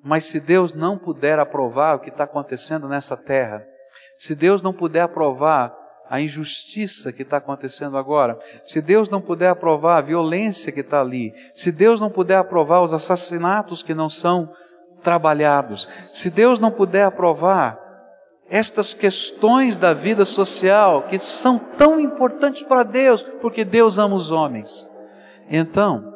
Mas 0.04 0.25
se 0.25 0.39
Deus 0.39 0.73
não 0.73 0.97
puder 0.97 1.38
aprovar 1.38 1.95
o 1.95 1.99
que 1.99 2.10
está 2.10 2.23
acontecendo 2.23 2.89
nessa 2.89 3.15
terra, 3.15 3.63
se 4.17 4.34
Deus 4.34 4.63
não 4.63 4.73
puder 4.73 5.01
aprovar 5.01 5.71
a 6.10 6.19
injustiça 6.19 7.13
que 7.13 7.21
está 7.21 7.38
acontecendo 7.38 7.97
agora, 7.97 8.39
se 8.63 8.82
Deus 8.82 9.12
não 9.12 9.21
puder 9.21 9.49
aprovar 9.49 9.97
a 9.97 10.01
violência 10.01 10.71
que 10.71 10.80
está 10.80 11.01
ali, 11.01 11.34
se 11.54 11.71
Deus 11.71 12.01
não 12.01 12.10
puder 12.10 12.38
aprovar 12.38 12.82
os 12.82 12.93
assassinatos 12.93 13.84
que 13.84 13.93
não 13.93 14.10
são 14.10 14.51
trabalhados, 15.04 15.88
se 16.12 16.32
Deus 16.32 16.60
não 16.60 16.71
puder 16.71 17.06
aprovar 17.06 17.80
estas 18.49 18.93
questões 18.93 19.78
da 19.78 19.93
vida 19.93 20.25
social 20.25 21.04
que 21.04 21.19
são 21.19 21.60
tão 21.60 21.99
importantes 21.99 22.63
para 22.63 22.82
Deus, 22.82 23.21
porque 23.21 23.63
Deus 23.63 23.99
ama 23.99 24.15
os 24.15 24.32
homens, 24.32 24.88
então 25.47 26.14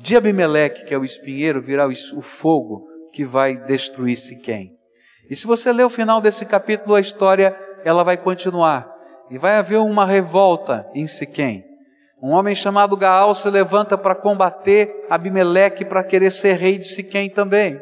de 0.00 0.16
Abimeleque, 0.16 0.86
que 0.86 0.94
é 0.94 0.98
o 0.98 1.04
espinheiro, 1.04 1.60
virá 1.60 1.86
o 1.86 2.22
fogo 2.22 2.88
que 3.12 3.24
vai 3.24 3.54
destruir 3.54 4.16
Siquém. 4.16 4.72
E 5.28 5.36
se 5.36 5.46
você 5.46 5.70
ler 5.72 5.84
o 5.84 5.90
final 5.90 6.20
desse 6.20 6.46
capítulo, 6.46 6.94
a 6.94 7.00
história 7.00 7.54
ela 7.84 8.02
vai 8.02 8.16
continuar. 8.16 8.90
E 9.30 9.38
vai 9.38 9.56
haver 9.56 9.78
uma 9.78 10.06
revolta 10.06 10.88
em 10.94 11.06
Siquém. 11.06 11.64
Um 12.22 12.30
homem 12.30 12.54
chamado 12.54 12.96
Gaal 12.96 13.34
se 13.34 13.48
levanta 13.48 13.96
para 13.96 14.14
combater 14.14 15.06
Abimeleque 15.08 15.84
para 15.84 16.02
querer 16.02 16.30
ser 16.30 16.54
rei 16.54 16.78
de 16.78 16.84
Siquém 16.84 17.28
também. 17.28 17.80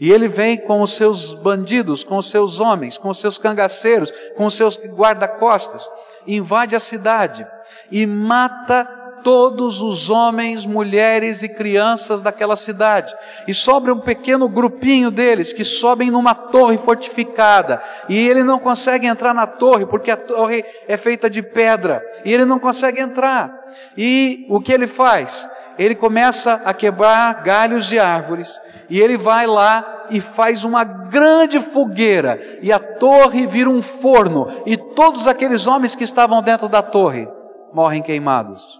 E 0.00 0.12
ele 0.12 0.28
vem 0.28 0.56
com 0.56 0.80
os 0.80 0.92
seus 0.92 1.34
bandidos, 1.34 2.04
com 2.04 2.16
os 2.16 2.30
seus 2.30 2.60
homens, 2.60 2.96
com 2.96 3.08
os 3.08 3.18
seus 3.18 3.36
cangaceiros, 3.36 4.12
com 4.36 4.46
os 4.46 4.54
seus 4.54 4.78
guarda-costas, 4.78 5.90
invade 6.24 6.76
a 6.76 6.80
cidade 6.80 7.44
e 7.90 8.06
mata 8.06 8.97
todos 9.22 9.80
os 9.82 10.10
homens, 10.10 10.66
mulheres 10.66 11.42
e 11.42 11.48
crianças 11.48 12.22
daquela 12.22 12.56
cidade. 12.56 13.14
E 13.46 13.54
sobra 13.54 13.92
um 13.92 14.00
pequeno 14.00 14.48
grupinho 14.48 15.10
deles 15.10 15.52
que 15.52 15.64
sobem 15.64 16.10
numa 16.10 16.34
torre 16.34 16.78
fortificada. 16.78 17.82
E 18.08 18.28
ele 18.28 18.42
não 18.42 18.58
consegue 18.58 19.06
entrar 19.06 19.34
na 19.34 19.46
torre 19.46 19.86
porque 19.86 20.10
a 20.10 20.16
torre 20.16 20.64
é 20.86 20.96
feita 20.96 21.28
de 21.28 21.42
pedra. 21.42 22.02
E 22.24 22.32
ele 22.32 22.44
não 22.44 22.58
consegue 22.58 23.00
entrar. 23.00 23.52
E 23.96 24.46
o 24.48 24.60
que 24.60 24.72
ele 24.72 24.86
faz? 24.86 25.48
Ele 25.78 25.94
começa 25.94 26.60
a 26.64 26.74
quebrar 26.74 27.42
galhos 27.42 27.86
de 27.86 27.98
árvores. 27.98 28.60
E 28.90 29.00
ele 29.00 29.16
vai 29.16 29.46
lá 29.46 30.06
e 30.10 30.20
faz 30.20 30.64
uma 30.64 30.82
grande 30.84 31.60
fogueira. 31.60 32.58
E 32.62 32.72
a 32.72 32.78
torre 32.78 33.46
vira 33.46 33.70
um 33.70 33.82
forno. 33.82 34.48
E 34.66 34.76
todos 34.76 35.26
aqueles 35.26 35.66
homens 35.66 35.94
que 35.94 36.04
estavam 36.04 36.42
dentro 36.42 36.68
da 36.68 36.82
torre 36.82 37.28
morrem 37.72 38.02
queimados. 38.02 38.77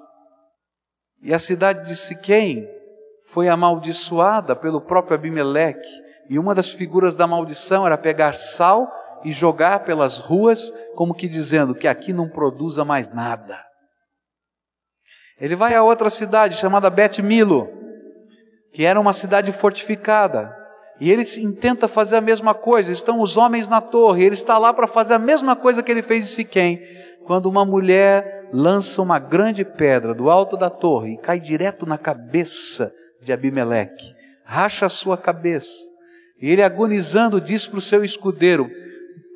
E 1.22 1.34
a 1.34 1.38
cidade 1.38 1.86
de 1.86 1.96
Siquém 1.96 2.68
foi 3.26 3.48
amaldiçoada 3.48 4.54
pelo 4.54 4.80
próprio 4.80 5.16
Abimeleque. 5.16 5.88
E 6.28 6.38
uma 6.38 6.54
das 6.54 6.68
figuras 6.68 7.16
da 7.16 7.26
maldição 7.26 7.86
era 7.86 7.98
pegar 7.98 8.34
sal 8.34 8.90
e 9.24 9.32
jogar 9.32 9.80
pelas 9.80 10.18
ruas, 10.18 10.72
como 10.94 11.14
que 11.14 11.28
dizendo 11.28 11.74
que 11.74 11.88
aqui 11.88 12.12
não 12.12 12.28
produza 12.28 12.84
mais 12.84 13.12
nada. 13.12 13.58
Ele 15.40 15.56
vai 15.56 15.74
a 15.74 15.82
outra 15.82 16.10
cidade 16.10 16.56
chamada 16.56 16.90
Bet 16.90 17.22
Milo, 17.22 17.68
que 18.72 18.84
era 18.84 19.00
uma 19.00 19.12
cidade 19.12 19.50
fortificada. 19.52 20.54
E 21.00 21.10
ele 21.10 21.24
tenta 21.52 21.86
fazer 21.86 22.16
a 22.16 22.20
mesma 22.20 22.54
coisa. 22.54 22.90
Estão 22.90 23.20
os 23.20 23.36
homens 23.36 23.68
na 23.68 23.80
torre. 23.80 24.24
Ele 24.24 24.34
está 24.34 24.58
lá 24.58 24.72
para 24.74 24.88
fazer 24.88 25.14
a 25.14 25.18
mesma 25.18 25.54
coisa 25.54 25.82
que 25.82 25.90
ele 25.90 26.02
fez 26.02 26.24
em 26.24 26.34
Siquém. 26.34 26.80
Quando 27.24 27.46
uma 27.46 27.64
mulher 27.64 28.37
lança 28.52 29.02
uma 29.02 29.18
grande 29.18 29.64
pedra 29.64 30.14
do 30.14 30.30
alto 30.30 30.56
da 30.56 30.70
torre 30.70 31.14
e 31.14 31.18
cai 31.18 31.40
direto 31.40 31.86
na 31.86 31.98
cabeça 31.98 32.92
de 33.22 33.32
Abimeleque, 33.32 34.14
racha 34.44 34.86
a 34.86 34.90
sua 34.90 35.16
cabeça. 35.16 35.88
E 36.40 36.50
ele, 36.50 36.62
agonizando, 36.62 37.40
diz 37.40 37.66
para 37.66 37.78
o 37.78 37.82
seu 37.82 38.04
escudeiro: 38.04 38.70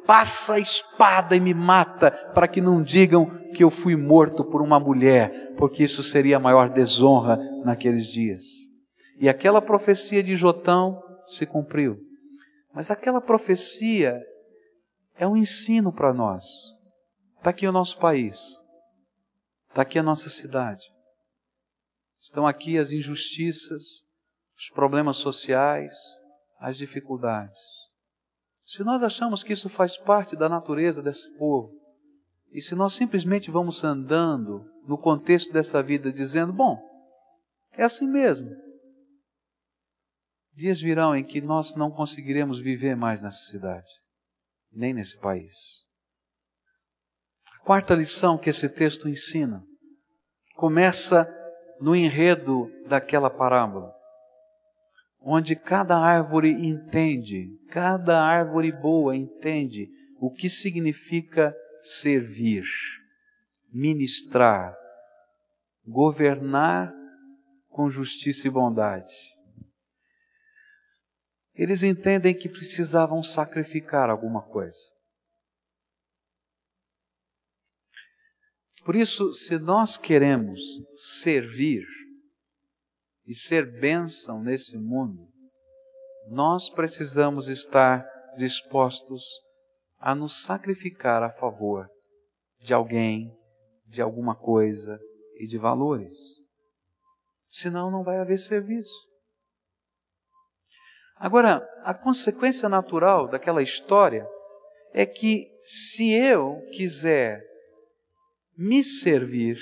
Passa 0.07 0.55
a 0.55 0.59
espada 0.59 1.37
e 1.37 1.40
me 1.40 1.53
mata, 1.53 2.11
para 2.35 2.48
que 2.48 2.61
não 2.61 2.81
digam 2.81 3.27
que 3.55 3.62
eu 3.62 3.70
fui 3.70 3.96
morto 3.96 4.44
por 4.44 4.62
uma 4.62 4.81
mulher, 4.81 5.53
porque 5.57 5.85
isso 5.85 6.03
seria 6.03 6.37
a 6.37 6.40
maior 6.40 6.70
desonra 6.70 7.38
naqueles 7.64 8.07
dias. 8.07 8.42
E 9.18 9.29
aquela 9.29 9.61
profecia 9.61 10.22
de 10.22 10.35
Jotão 10.35 11.01
se 11.27 11.46
cumpriu. 11.46 11.98
Mas 12.75 12.90
aquela 12.90 13.20
profecia 13.20 14.20
é 15.16 15.27
um 15.27 15.37
ensino 15.37 15.92
para 15.92 16.12
nós. 16.12 16.44
Está 17.37 17.51
aqui 17.51 17.66
o 17.66 17.72
nosso 17.72 17.98
país. 17.98 18.62
Está 19.73 19.81
aqui 19.81 19.99
a 19.99 20.03
nossa 20.03 20.29
cidade. 20.29 20.85
Estão 22.21 22.47
aqui 22.47 22.77
as 22.77 22.93
injustiças, 22.93 24.05
os 24.55 24.69
problemas 24.69 25.17
sociais, 25.17 25.97
as 26.59 26.77
dificuldades. 26.77 27.57
Se 28.67 28.85
nós 28.85 29.03
achamos 29.03 29.43
que 29.43 29.55
isso 29.55 29.71
faz 29.71 29.97
parte 29.97 30.37
da 30.37 30.47
natureza 30.47 31.03
desse 31.03 31.35
povo, 31.39 31.73
e 32.51 32.61
se 32.61 32.75
nós 32.75 32.93
simplesmente 32.93 33.51
vamos 33.51 33.83
andando 33.83 34.63
no 34.87 34.99
contexto 34.99 35.51
dessa 35.55 35.83
vida 35.83 36.13
dizendo, 36.13 36.53
bom, 36.53 36.79
é 37.73 37.83
assim 37.83 38.07
mesmo. 38.07 38.51
Dias 40.53 40.83
virão 40.83 41.17
em 41.17 41.25
que 41.25 41.41
nós 41.41 41.75
não 41.75 41.91
conseguiremos 41.91 42.61
viver 42.61 42.95
mais 42.95 43.23
nessa 43.23 43.47
cidade, 43.47 43.89
nem 44.71 44.93
nesse 44.93 45.19
país. 45.19 45.91
Quarta 47.64 47.94
lição 47.94 48.37
que 48.37 48.51
esse 48.51 48.68
texto 48.68 49.09
ensina 49.09 49.64
começa 50.57 51.29
no 51.81 51.94
enredo 51.94 52.70
daquela 52.87 53.31
parábola, 53.31 53.92
onde 55.20 55.55
cada 55.55 55.96
árvore 55.96 56.51
entende, 56.51 57.48
cada 57.70 58.20
árvore 58.20 58.70
boa 58.72 59.16
entende 59.16 59.88
o 60.20 60.31
que 60.31 60.48
significa 60.48 61.55
servir, 61.83 62.64
ministrar, 63.72 64.77
governar 65.87 66.92
com 67.68 67.88
justiça 67.88 68.46
e 68.46 68.51
bondade. 68.51 69.12
eles 71.55 71.83
entendem 71.83 72.35
que 72.35 72.48
precisavam 72.48 73.22
sacrificar 73.22 74.11
alguma 74.11 74.42
coisa. 74.42 74.92
Por 78.85 78.97
isso, 78.97 79.33
se 79.33 79.59
nós 79.59 79.97
queremos 79.97 80.61
servir 80.95 81.85
e 83.25 83.35
ser 83.35 83.81
bênção 83.81 84.42
nesse 84.42 84.77
mundo, 84.77 85.29
nós 86.29 86.68
precisamos 86.68 87.49
estar 87.49 88.05
dispostos 88.37 89.23
a 89.99 90.14
nos 90.14 90.42
sacrificar 90.42 91.23
a 91.23 91.31
favor 91.31 91.88
de 92.59 92.75
alguém, 92.75 93.33
de 93.87 94.03
alguma 94.03 94.35
coisa 94.35 94.99
e 95.38 95.47
de 95.47 95.59
valores. 95.59 96.16
Senão 97.51 97.88
não 97.88 98.03
vai 98.03 98.18
haver 98.18 98.38
serviço. 98.38 98.95
Agora, 101.16 101.64
a 101.85 101.95
consequência 101.95 102.68
natural 102.68 103.29
daquela 103.29 103.62
história 103.62 104.27
é 104.92 105.07
que 105.07 105.47
se 105.62 106.12
eu 106.12 106.61
quiser 106.73 107.52
me 108.57 108.85
servir 108.85 109.59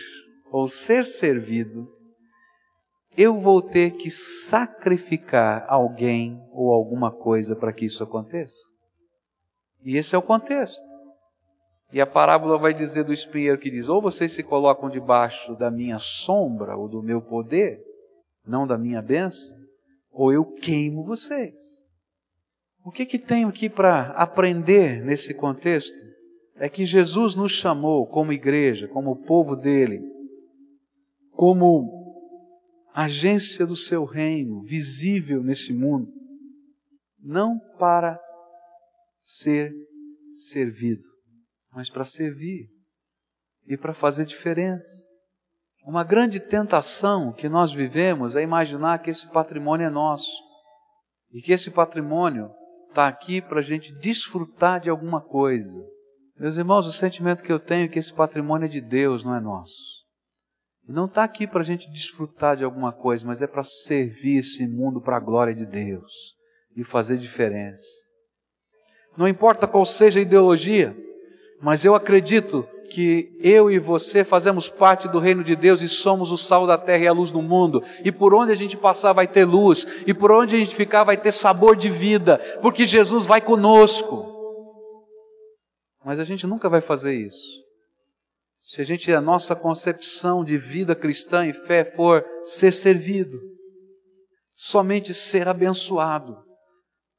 ou 0.50 0.68
ser 0.68 1.04
servido, 1.04 1.88
eu 3.16 3.40
vou 3.40 3.60
ter 3.60 3.92
que 3.92 4.10
sacrificar 4.10 5.64
alguém 5.68 6.40
ou 6.52 6.72
alguma 6.72 7.10
coisa 7.10 7.56
para 7.56 7.72
que 7.72 7.84
isso 7.84 8.02
aconteça. 8.02 8.56
E 9.84 9.96
esse 9.96 10.14
é 10.14 10.18
o 10.18 10.22
contexto. 10.22 10.90
E 11.92 12.00
a 12.00 12.06
parábola 12.06 12.56
vai 12.56 12.72
dizer 12.72 13.04
do 13.04 13.12
espinheiro 13.12 13.58
que 13.58 13.70
diz: 13.70 13.88
ou 13.88 14.00
vocês 14.00 14.32
se 14.32 14.42
colocam 14.42 14.88
debaixo 14.88 15.56
da 15.56 15.70
minha 15.70 15.98
sombra 15.98 16.76
ou 16.76 16.88
do 16.88 17.02
meu 17.02 17.20
poder, 17.20 17.82
não 18.46 18.66
da 18.66 18.78
minha 18.78 19.02
bênção, 19.02 19.56
ou 20.12 20.32
eu 20.32 20.44
queimo 20.44 21.04
vocês. 21.04 21.58
O 22.84 22.90
que 22.90 23.04
que 23.04 23.18
tenho 23.18 23.48
aqui 23.48 23.68
para 23.68 24.12
aprender 24.12 25.02
nesse 25.04 25.34
contexto? 25.34 26.09
É 26.60 26.68
que 26.68 26.84
Jesus 26.84 27.34
nos 27.34 27.52
chamou 27.52 28.06
como 28.06 28.34
igreja, 28.34 28.86
como 28.86 29.24
povo 29.24 29.56
dele, 29.56 29.98
como 31.32 31.98
agência 32.92 33.66
do 33.66 33.74
seu 33.74 34.04
reino, 34.04 34.62
visível 34.62 35.42
nesse 35.42 35.72
mundo, 35.72 36.12
não 37.18 37.58
para 37.78 38.20
ser 39.22 39.72
servido, 40.50 41.08
mas 41.72 41.88
para 41.88 42.04
servir 42.04 42.68
e 43.66 43.74
para 43.78 43.94
fazer 43.94 44.26
diferença. 44.26 45.08
Uma 45.86 46.04
grande 46.04 46.38
tentação 46.38 47.32
que 47.32 47.48
nós 47.48 47.72
vivemos 47.72 48.36
é 48.36 48.42
imaginar 48.42 48.98
que 48.98 49.08
esse 49.08 49.26
patrimônio 49.32 49.86
é 49.86 49.90
nosso 49.90 50.30
e 51.32 51.40
que 51.40 51.52
esse 51.52 51.70
patrimônio 51.70 52.50
está 52.90 53.08
aqui 53.08 53.40
para 53.40 53.60
a 53.60 53.62
gente 53.62 53.94
desfrutar 53.94 54.78
de 54.78 54.90
alguma 54.90 55.22
coisa. 55.22 55.80
Meus 56.40 56.56
irmãos, 56.56 56.86
o 56.86 56.92
sentimento 56.92 57.44
que 57.44 57.52
eu 57.52 57.60
tenho 57.60 57.84
é 57.84 57.88
que 57.88 57.98
esse 57.98 58.10
patrimônio 58.10 58.64
é 58.64 58.68
de 58.68 58.80
Deus, 58.80 59.22
não 59.22 59.36
é 59.36 59.40
nosso. 59.40 60.00
Não 60.88 61.04
está 61.04 61.22
aqui 61.22 61.46
para 61.46 61.60
a 61.60 61.64
gente 61.64 61.90
desfrutar 61.90 62.56
de 62.56 62.64
alguma 62.64 62.92
coisa, 62.92 63.26
mas 63.26 63.42
é 63.42 63.46
para 63.46 63.62
servir 63.62 64.38
esse 64.38 64.66
mundo 64.66 65.02
para 65.02 65.18
a 65.18 65.20
glória 65.20 65.54
de 65.54 65.66
Deus 65.66 66.10
e 66.74 66.82
fazer 66.82 67.18
diferença. 67.18 67.84
Não 69.18 69.28
importa 69.28 69.66
qual 69.66 69.84
seja 69.84 70.18
a 70.18 70.22
ideologia, 70.22 70.96
mas 71.60 71.84
eu 71.84 71.94
acredito 71.94 72.66
que 72.90 73.36
eu 73.38 73.70
e 73.70 73.78
você 73.78 74.24
fazemos 74.24 74.66
parte 74.66 75.08
do 75.08 75.18
reino 75.18 75.44
de 75.44 75.54
Deus 75.54 75.82
e 75.82 75.90
somos 75.90 76.32
o 76.32 76.38
sal 76.38 76.66
da 76.66 76.78
terra 76.78 77.04
e 77.04 77.06
a 77.06 77.12
luz 77.12 77.30
do 77.30 77.42
mundo. 77.42 77.84
E 78.02 78.10
por 78.10 78.32
onde 78.32 78.50
a 78.50 78.56
gente 78.56 78.78
passar 78.78 79.12
vai 79.12 79.28
ter 79.28 79.44
luz, 79.44 79.86
e 80.06 80.14
por 80.14 80.32
onde 80.32 80.56
a 80.56 80.58
gente 80.58 80.74
ficar 80.74 81.04
vai 81.04 81.18
ter 81.18 81.32
sabor 81.32 81.76
de 81.76 81.90
vida, 81.90 82.38
porque 82.62 82.86
Jesus 82.86 83.26
vai 83.26 83.42
conosco. 83.42 84.29
Mas 86.10 86.18
a 86.18 86.24
gente 86.24 86.44
nunca 86.44 86.68
vai 86.68 86.80
fazer 86.80 87.14
isso 87.14 87.60
se 88.60 88.80
a 88.80 88.84
gente, 88.84 89.12
a 89.12 89.20
nossa 89.20 89.56
concepção 89.56 90.44
de 90.44 90.58
vida 90.58 90.94
cristã 90.96 91.46
e 91.46 91.52
fé 91.52 91.84
for 91.84 92.24
ser 92.44 92.72
servido, 92.72 93.40
somente 94.54 95.14
ser 95.14 95.48
abençoado, 95.48 96.36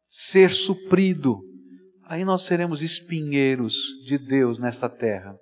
ser 0.09 0.51
suprido, 0.51 1.39
aí 2.05 2.25
nós 2.25 2.43
seremos 2.43 2.81
espinheiros 2.81 3.75
de 4.05 4.17
Deus 4.17 4.59
nessa 4.59 4.87
terra. 4.87 5.35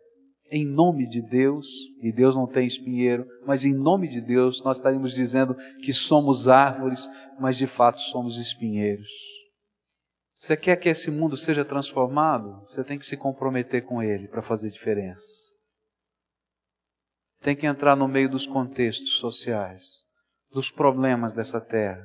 Em 0.52 0.66
nome 0.66 1.08
de 1.08 1.22
Deus, 1.22 1.68
e 2.04 2.12
Deus 2.12 2.36
não 2.36 2.48
tem 2.48 2.68
espinheiro, 2.68 3.26
mas 3.48 3.66
em 3.66 3.74
nome 3.74 4.08
de 4.08 4.22
Deus 4.22 4.64
nós 4.64 4.78
estaremos 4.78 5.12
dizendo 5.12 5.56
que 5.84 5.92
somos 5.92 6.48
árvores, 6.48 7.10
mas 7.40 7.58
de 7.58 7.66
fato 7.66 8.00
somos 8.00 8.38
espinheiros. 8.38 9.10
Você 10.40 10.56
quer 10.58 10.78
que 10.78 10.90
esse 10.90 11.12
mundo 11.12 11.38
seja 11.38 11.66
transformado? 11.66 12.66
Você 12.70 12.84
tem 12.84 12.98
que 12.98 13.06
se 13.06 13.18
comprometer 13.18 13.84
com 13.84 14.02
ele 14.02 14.28
para 14.28 14.42
fazer 14.42 14.72
diferença 14.72 15.50
tem 17.42 17.56
que 17.56 17.66
entrar 17.66 17.96
no 17.96 18.08
meio 18.08 18.30
dos 18.30 18.46
contextos 18.46 19.18
sociais, 19.18 19.84
dos 20.52 20.70
problemas 20.70 21.34
dessa 21.34 21.60
terra 21.60 22.04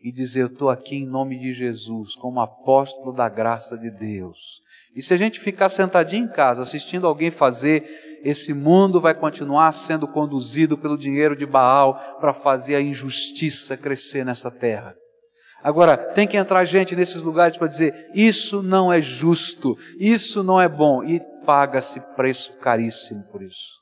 e 0.00 0.12
dizer: 0.12 0.42
Eu 0.42 0.46
estou 0.48 0.68
aqui 0.68 0.96
em 0.96 1.06
nome 1.06 1.38
de 1.38 1.52
Jesus, 1.52 2.14
como 2.16 2.40
apóstolo 2.40 3.12
da 3.12 3.28
graça 3.28 3.76
de 3.78 3.90
Deus. 3.90 4.38
E 4.94 5.02
se 5.02 5.12
a 5.12 5.16
gente 5.16 5.40
ficar 5.40 5.68
sentadinho 5.68 6.24
em 6.24 6.32
casa 6.32 6.62
assistindo 6.62 7.06
alguém 7.06 7.30
fazer, 7.30 7.84
esse 8.22 8.54
mundo 8.54 9.00
vai 9.00 9.14
continuar 9.14 9.72
sendo 9.72 10.08
conduzido 10.08 10.78
pelo 10.78 10.96
dinheiro 10.96 11.36
de 11.36 11.44
Baal 11.44 12.18
para 12.18 12.32
fazer 12.32 12.76
a 12.76 12.80
injustiça 12.80 13.76
crescer 13.76 14.24
nessa 14.24 14.50
terra. 14.50 14.94
Agora, 15.62 15.96
tem 15.96 16.28
que 16.28 16.36
entrar 16.36 16.64
gente 16.64 16.94
nesses 16.94 17.22
lugares 17.22 17.56
para 17.56 17.66
dizer: 17.66 18.10
isso 18.14 18.62
não 18.62 18.92
é 18.92 19.00
justo, 19.00 19.76
isso 19.98 20.42
não 20.42 20.60
é 20.60 20.68
bom, 20.68 21.02
e 21.02 21.20
paga-se 21.44 22.00
preço 22.14 22.56
caríssimo 22.58 23.24
por 23.30 23.42
isso. 23.42 23.80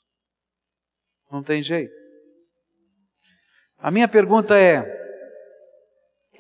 Não 1.30 1.42
tem 1.42 1.62
jeito. 1.62 1.92
A 3.78 3.90
minha 3.90 4.08
pergunta 4.08 4.58
é: 4.58 4.82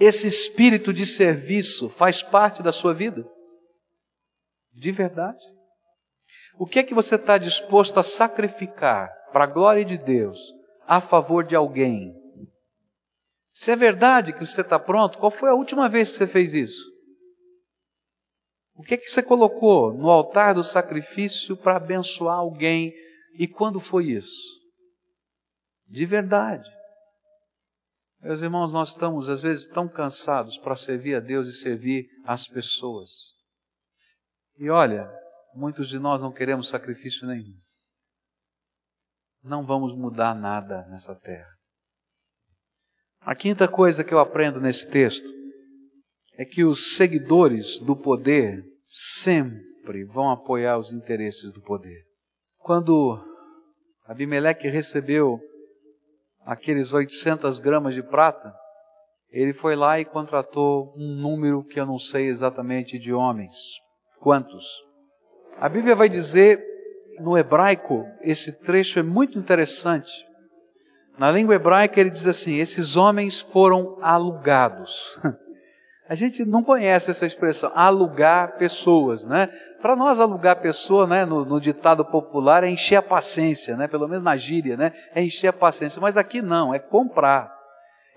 esse 0.00 0.26
espírito 0.26 0.92
de 0.92 1.04
serviço 1.04 1.88
faz 1.88 2.22
parte 2.22 2.62
da 2.62 2.72
sua 2.72 2.94
vida? 2.94 3.24
De 4.72 4.90
verdade? 4.90 5.44
O 6.58 6.66
que 6.66 6.78
é 6.78 6.82
que 6.82 6.94
você 6.94 7.16
está 7.16 7.36
disposto 7.36 7.98
a 7.98 8.02
sacrificar 8.02 9.10
para 9.32 9.44
a 9.44 9.48
glória 9.48 9.84
de 9.84 9.98
Deus 9.98 10.40
a 10.86 11.00
favor 11.00 11.44
de 11.44 11.56
alguém? 11.56 12.14
Se 13.54 13.70
é 13.70 13.76
verdade 13.76 14.34
que 14.34 14.44
você 14.44 14.60
está 14.60 14.78
pronto, 14.78 15.16
qual 15.16 15.30
foi 15.30 15.48
a 15.48 15.54
última 15.54 15.88
vez 15.88 16.10
que 16.10 16.18
você 16.18 16.26
fez 16.26 16.52
isso? 16.52 16.84
O 18.74 18.82
que 18.82 18.92
é 18.94 18.96
que 18.98 19.08
você 19.08 19.22
colocou 19.22 19.94
no 19.94 20.10
altar 20.10 20.54
do 20.54 20.62
sacrifício 20.62 21.56
para 21.56 21.76
abençoar 21.76 22.36
alguém 22.36 22.92
e 23.38 23.48
quando 23.48 23.80
foi 23.80 24.08
isso? 24.10 24.64
de 25.94 26.06
verdade. 26.06 26.68
Meus 28.20 28.40
irmãos, 28.40 28.72
nós 28.72 28.90
estamos 28.90 29.28
às 29.28 29.42
vezes 29.42 29.68
tão 29.68 29.88
cansados 29.88 30.58
para 30.58 30.76
servir 30.76 31.14
a 31.14 31.20
Deus 31.20 31.46
e 31.46 31.52
servir 31.52 32.08
as 32.24 32.48
pessoas. 32.48 33.10
E 34.56 34.70
olha, 34.70 35.08
muitos 35.54 35.88
de 35.88 35.98
nós 35.98 36.20
não 36.20 36.32
queremos 36.32 36.68
sacrifício 36.68 37.26
nenhum. 37.28 37.56
Não 39.42 39.64
vamos 39.64 39.94
mudar 39.94 40.34
nada 40.34 40.86
nessa 40.88 41.14
terra. 41.14 41.53
A 43.24 43.34
quinta 43.34 43.66
coisa 43.66 44.04
que 44.04 44.12
eu 44.12 44.18
aprendo 44.18 44.60
nesse 44.60 44.90
texto 44.90 45.26
é 46.36 46.44
que 46.44 46.62
os 46.62 46.94
seguidores 46.94 47.78
do 47.78 47.96
poder 47.96 48.62
sempre 48.86 50.04
vão 50.04 50.28
apoiar 50.28 50.76
os 50.76 50.92
interesses 50.92 51.50
do 51.50 51.62
poder. 51.62 52.04
Quando 52.58 53.18
Abimeleque 54.06 54.68
recebeu 54.68 55.40
aqueles 56.44 56.92
800 56.92 57.58
gramas 57.58 57.94
de 57.94 58.02
prata, 58.02 58.54
ele 59.30 59.54
foi 59.54 59.74
lá 59.74 59.98
e 59.98 60.04
contratou 60.04 60.92
um 60.94 61.16
número 61.16 61.64
que 61.64 61.80
eu 61.80 61.86
não 61.86 61.98
sei 61.98 62.28
exatamente 62.28 62.98
de 62.98 63.14
homens. 63.14 63.56
Quantos? 64.20 64.66
A 65.56 65.68
Bíblia 65.68 65.96
vai 65.96 66.10
dizer, 66.10 66.62
no 67.20 67.38
hebraico, 67.38 68.04
esse 68.20 68.52
trecho 68.52 68.98
é 68.98 69.02
muito 69.02 69.38
interessante. 69.38 70.12
Na 71.18 71.30
língua 71.30 71.54
hebraica 71.54 72.00
ele 72.00 72.10
diz 72.10 72.26
assim: 72.26 72.56
esses 72.56 72.96
homens 72.96 73.40
foram 73.40 73.98
alugados. 74.00 75.18
A 76.06 76.14
gente 76.14 76.44
não 76.44 76.62
conhece 76.62 77.10
essa 77.10 77.24
expressão, 77.24 77.72
alugar 77.74 78.58
pessoas, 78.58 79.24
né? 79.24 79.46
Para 79.80 79.96
nós 79.96 80.20
alugar 80.20 80.60
pessoa, 80.60 81.06
né, 81.06 81.24
no, 81.24 81.46
no, 81.46 81.58
ditado 81.58 82.04
popular 82.04 82.62
é 82.62 82.68
encher 82.68 82.96
a 82.96 83.02
paciência, 83.02 83.74
né? 83.74 83.88
Pelo 83.88 84.06
menos 84.06 84.22
na 84.22 84.36
gíria, 84.36 84.76
né? 84.76 84.92
É 85.14 85.22
encher 85.22 85.48
a 85.48 85.52
paciência, 85.52 86.02
mas 86.02 86.18
aqui 86.18 86.42
não, 86.42 86.74
é 86.74 86.78
comprar. 86.78 87.50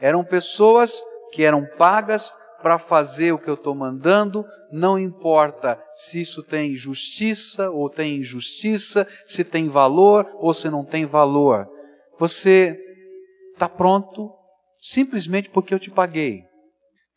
Eram 0.02 0.22
pessoas 0.22 1.02
que 1.32 1.44
eram 1.44 1.66
pagas 1.78 2.34
para 2.62 2.78
fazer 2.78 3.32
o 3.32 3.40
que 3.40 3.50
eu 3.50 3.54
estou 3.54 3.74
mandando, 3.74 4.46
não 4.70 5.00
importa 5.00 5.82
se 5.94 6.20
isso 6.20 6.44
tem 6.44 6.76
justiça 6.76 7.70
ou 7.70 7.90
tem 7.90 8.18
injustiça, 8.18 9.08
se 9.26 9.46
tem 9.46 9.70
valor 9.70 10.30
ou 10.36 10.54
se 10.54 10.70
não 10.70 10.84
tem 10.84 11.06
valor. 11.06 11.68
Você 12.20 12.78
está 13.58 13.68
pronto 13.68 14.32
simplesmente 14.78 15.50
porque 15.50 15.74
eu 15.74 15.80
te 15.80 15.90
paguei. 15.90 16.44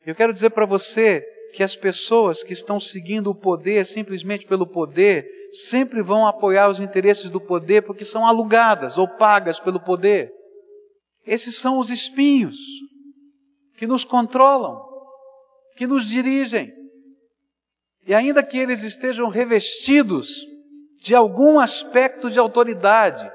Eu 0.05 0.15
quero 0.15 0.33
dizer 0.33 0.51
para 0.51 0.65
você 0.65 1.21
que 1.53 1.63
as 1.63 1.77
pessoas 1.77 2.43
que 2.43 2.55
estão 2.55 2.81
seguindo 2.81 3.31
o 3.31 3.35
poder 3.35 3.85
simplesmente 3.85 4.47
pelo 4.47 4.67
poder 4.67 5.29
sempre 5.53 6.01
vão 6.01 6.27
apoiar 6.27 6.69
os 6.69 6.81
interesses 6.81 7.31
do 7.31 7.41
poder 7.41 7.83
porque 7.83 8.05
são 8.05 8.27
alugadas 8.27 8.97
ou 8.97 9.07
pagas 9.07 9.61
pelo 9.61 9.79
poder. 9.79 10.33
Esses 11.27 11.57
são 11.57 11.79
os 11.79 11.91
espinhos 11.91 12.57
que 13.77 13.87
nos 13.87 14.05
controlam, 14.05 14.81
que 15.77 15.87
nos 15.87 16.07
dirigem. 16.07 16.73
E 18.07 18.15
ainda 18.15 18.43
que 18.43 18.57
eles 18.57 18.83
estejam 18.83 19.29
revestidos 19.29 20.47
de 21.03 21.15
algum 21.15 21.59
aspecto 21.59 22.31
de 22.31 22.39
autoridade, 22.39 23.31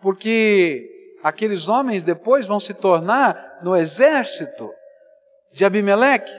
porque 0.00 0.97
aqueles 1.22 1.68
homens 1.68 2.04
depois 2.04 2.46
vão 2.46 2.60
se 2.60 2.74
tornar 2.74 3.58
no 3.62 3.76
exército 3.76 4.70
de 5.52 5.64
Abimeleque, 5.64 6.32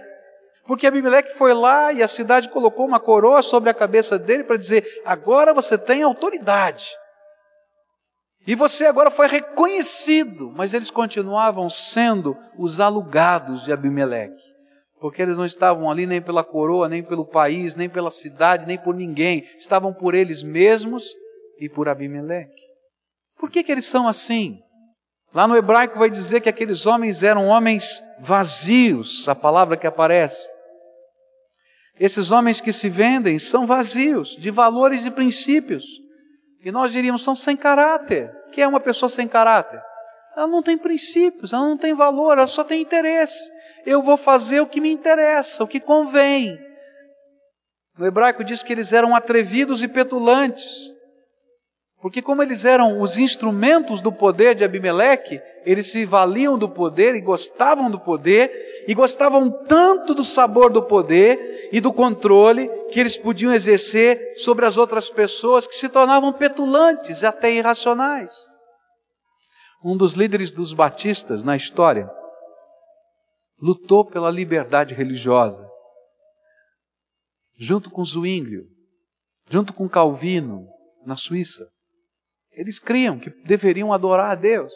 porque 0.70 0.86
Abimeleque 0.86 1.34
foi 1.34 1.54
lá 1.54 1.92
e 1.92 2.04
a 2.04 2.08
cidade 2.08 2.50
colocou 2.50 2.86
uma 2.86 3.00
coroa 3.00 3.42
sobre 3.42 3.72
a 3.72 3.74
cabeça 3.74 4.20
dele 4.20 4.44
para 4.44 4.56
dizer: 4.56 4.86
agora 5.04 5.52
você 5.52 5.78
tem 5.78 6.04
autoridade. 6.04 6.92
E 8.46 8.56
você 8.56 8.86
agora 8.86 9.12
foi 9.12 9.28
reconhecido, 9.28 10.52
mas 10.56 10.74
eles 10.74 10.90
continuavam 10.92 11.70
sendo 11.70 12.38
os 12.58 12.80
alugados 12.80 13.64
de 13.64 13.72
Abimeleque. 13.72 14.44
Porque 15.00 15.22
eles 15.22 15.38
não 15.38 15.46
estavam 15.46 15.90
ali 15.90 16.06
nem 16.06 16.22
pela 16.22 16.44
coroa, 16.44 16.90
nem 16.90 17.04
pelo 17.04 17.26
país, 17.26 17.76
nem 17.76 17.90
pela 17.90 18.12
cidade, 18.12 18.66
nem 18.66 18.78
por 18.78 18.94
ninguém. 18.94 19.48
Estavam 19.58 19.94
por 19.94 20.14
eles 20.14 20.44
mesmos 20.44 21.04
e 21.60 21.70
por 21.70 21.90
Abimeleque. 21.90 22.62
Por 23.38 23.50
que, 23.50 23.64
que 23.64 23.72
eles 23.72 23.86
são 23.86 24.08
assim? 24.08 24.60
Lá 25.34 25.48
no 25.48 25.56
hebraico 25.56 26.00
vai 26.00 26.10
dizer 26.10 26.42
que 26.42 26.50
aqueles 26.50 26.86
homens 26.86 27.22
eram 27.22 27.48
homens 27.48 28.04
vazios, 28.20 29.28
a 29.28 29.36
palavra 29.36 29.78
que 29.78 29.86
aparece. 29.86 30.50
Esses 32.00 32.32
homens 32.32 32.62
que 32.62 32.74
se 32.74 32.90
vendem 32.90 33.38
são 33.38 33.68
vazios 33.68 34.30
de 34.38 34.50
valores 34.50 35.06
e 35.06 35.12
princípios. 35.12 35.84
E 36.64 36.72
nós 36.72 36.92
diríamos, 36.92 37.24
são 37.24 37.36
sem 37.36 37.56
caráter. 37.56 38.32
O 38.48 38.52
que 38.52 38.62
é 38.62 38.68
uma 38.68 38.80
pessoa 38.80 39.10
sem 39.10 39.28
caráter? 39.28 39.82
Ela 40.36 40.48
não 40.48 40.64
tem 40.64 40.78
princípios, 40.78 41.54
ela 41.54 41.68
não 41.68 41.78
tem 41.78 41.94
valor, 41.94 42.38
ela 42.38 42.48
só 42.48 42.64
tem 42.64 42.82
interesse. 42.82 43.52
Eu 43.86 44.02
vou 44.02 44.18
fazer 44.18 44.62
o 44.62 44.68
que 44.68 44.82
me 44.82 44.92
interessa, 44.92 45.64
o 45.64 45.68
que 45.68 45.80
convém. 45.80 46.58
No 47.98 48.06
hebraico 48.06 48.44
diz 48.44 48.64
que 48.64 48.72
eles 48.72 48.94
eram 48.94 49.14
atrevidos 49.14 49.84
e 49.84 49.88
petulantes. 49.88 50.90
Porque 52.02 52.22
como 52.22 52.42
eles 52.42 52.64
eram 52.64 53.02
os 53.02 53.18
instrumentos 53.18 54.00
do 54.00 54.12
poder 54.12 54.56
de 54.56 54.64
Abimeleque, 54.64 55.42
eles 55.66 55.92
se 55.92 56.06
valiam 56.06 56.58
do 56.58 56.70
poder 56.70 57.16
e 57.16 57.22
gostavam 57.22 57.92
do 57.92 58.00
poder, 58.00 58.86
e 58.88 58.94
gostavam 58.94 59.52
tanto 59.66 60.14
do 60.14 60.24
sabor 60.24 60.72
do 60.72 60.82
poder 60.82 61.70
e 61.72 61.82
do 61.82 61.92
controle 61.92 62.70
que 62.90 63.00
eles 63.00 63.18
podiam 63.18 63.54
exercer 63.54 64.34
sobre 64.38 64.66
as 64.66 64.78
outras 64.78 65.10
pessoas 65.10 65.68
que 65.68 65.76
se 65.76 65.90
tornavam 65.90 66.32
petulantes 66.32 67.22
e 67.22 67.26
até 67.26 67.52
irracionais. 67.52 68.32
Um 69.84 69.96
dos 69.96 70.14
líderes 70.14 70.52
dos 70.52 70.74
batistas 70.74 71.44
na 71.44 71.56
história 71.56 72.10
lutou 73.62 74.06
pela 74.06 74.32
liberdade 74.32 74.94
religiosa, 74.94 75.70
junto 77.58 77.90
com 77.90 78.04
Zwinglio, 78.04 78.64
junto 79.50 79.74
com 79.74 79.90
Calvino, 79.90 80.66
na 81.06 81.16
Suíça. 81.16 81.70
Eles 82.60 82.78
criam 82.78 83.18
que 83.18 83.30
deveriam 83.46 83.94
adorar 83.94 84.32
a 84.32 84.36
Deus. 84.36 84.74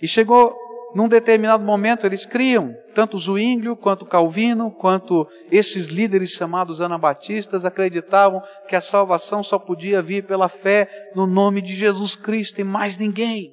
E 0.00 0.06
chegou 0.06 0.56
num 0.94 1.08
determinado 1.08 1.64
momento, 1.64 2.06
eles 2.06 2.24
criam, 2.24 2.72
tanto 2.94 3.18
Zwinglio, 3.18 3.74
quanto 3.74 4.06
Calvino, 4.06 4.70
quanto 4.70 5.26
esses 5.50 5.88
líderes 5.88 6.30
chamados 6.30 6.80
anabatistas, 6.80 7.64
acreditavam 7.64 8.40
que 8.68 8.76
a 8.76 8.80
salvação 8.80 9.42
só 9.42 9.58
podia 9.58 10.00
vir 10.00 10.24
pela 10.24 10.48
fé 10.48 10.88
no 11.16 11.26
nome 11.26 11.60
de 11.60 11.74
Jesus 11.74 12.14
Cristo 12.14 12.60
e 12.60 12.64
mais 12.64 12.96
ninguém. 12.96 13.52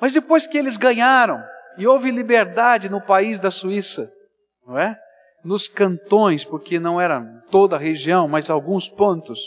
Mas 0.00 0.14
depois 0.14 0.46
que 0.46 0.56
eles 0.56 0.78
ganharam, 0.78 1.44
e 1.76 1.86
houve 1.86 2.10
liberdade 2.10 2.88
no 2.88 3.02
país 3.02 3.38
da 3.38 3.50
Suíça, 3.50 4.10
não 4.66 4.78
é? 4.78 4.98
Nos 5.44 5.68
cantões, 5.68 6.46
porque 6.46 6.78
não 6.78 6.98
era 6.98 7.22
toda 7.50 7.76
a 7.76 7.78
região, 7.78 8.26
mas 8.26 8.48
alguns 8.48 8.88
pontos, 8.88 9.38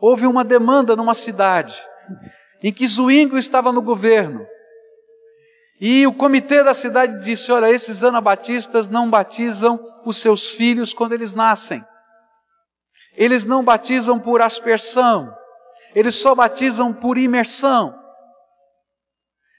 houve 0.00 0.26
uma 0.26 0.42
demanda 0.42 0.96
numa 0.96 1.12
cidade 1.12 1.76
em 2.62 2.72
que 2.72 2.86
Zwinglio 2.86 3.38
estava 3.38 3.72
no 3.72 3.82
governo. 3.82 4.46
E 5.80 6.06
o 6.06 6.12
comitê 6.12 6.62
da 6.62 6.74
cidade 6.74 7.22
disse: 7.22 7.52
Olha, 7.52 7.70
esses 7.70 8.02
anabatistas 8.02 8.88
não 8.88 9.10
batizam 9.10 9.78
os 10.04 10.18
seus 10.18 10.50
filhos 10.50 10.94
quando 10.94 11.12
eles 11.12 11.34
nascem. 11.34 11.84
Eles 13.14 13.44
não 13.44 13.62
batizam 13.62 14.18
por 14.18 14.40
aspersão. 14.40 15.32
Eles 15.94 16.14
só 16.14 16.34
batizam 16.34 16.92
por 16.92 17.16
imersão. 17.16 17.94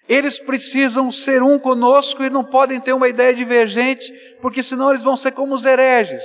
Eles 0.07 0.39
precisam 0.39 1.11
ser 1.11 1.43
um 1.43 1.59
conosco 1.59 2.23
e 2.23 2.29
não 2.29 2.43
podem 2.43 2.79
ter 2.79 2.93
uma 2.93 3.09
ideia 3.09 3.33
divergente, 3.33 4.11
porque 4.41 4.63
senão 4.63 4.89
eles 4.91 5.03
vão 5.03 5.17
ser 5.17 5.31
como 5.31 5.53
os 5.53 5.65
hereges. 5.65 6.23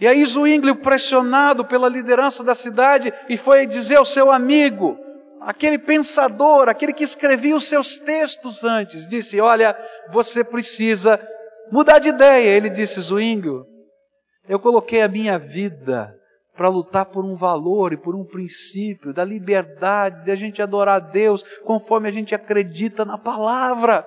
E 0.00 0.06
aí 0.06 0.24
Zwinglio, 0.24 0.76
pressionado 0.76 1.64
pela 1.64 1.88
liderança 1.88 2.44
da 2.44 2.54
cidade, 2.54 3.12
e 3.28 3.36
foi 3.36 3.66
dizer 3.66 3.96
ao 3.96 4.04
seu 4.04 4.30
amigo, 4.30 4.98
aquele 5.40 5.78
pensador, 5.78 6.68
aquele 6.68 6.92
que 6.92 7.04
escrevia 7.04 7.56
os 7.56 7.66
seus 7.66 7.96
textos 7.98 8.64
antes, 8.64 9.08
disse: 9.08 9.40
Olha, 9.40 9.76
você 10.10 10.42
precisa 10.44 11.20
mudar 11.70 11.98
de 11.98 12.08
ideia. 12.08 12.48
Ele 12.48 12.68
disse: 12.68 13.00
Zwinglio, 13.00 13.64
eu 14.48 14.58
coloquei 14.58 15.02
a 15.02 15.08
minha 15.08 15.38
vida 15.38 16.14
para 16.56 16.68
lutar 16.68 17.06
por 17.06 17.24
um 17.24 17.36
valor 17.36 17.92
e 17.92 17.96
por 17.96 18.16
um 18.16 18.24
princípio 18.24 19.14
da 19.14 19.24
liberdade, 19.24 20.24
de 20.24 20.30
a 20.32 20.34
gente 20.34 20.60
adorar 20.60 20.96
a 20.96 20.98
Deus 20.98 21.44
conforme 21.64 22.08
a 22.08 22.12
gente 22.12 22.34
acredita 22.34 23.04
na 23.04 23.16
palavra. 23.16 24.04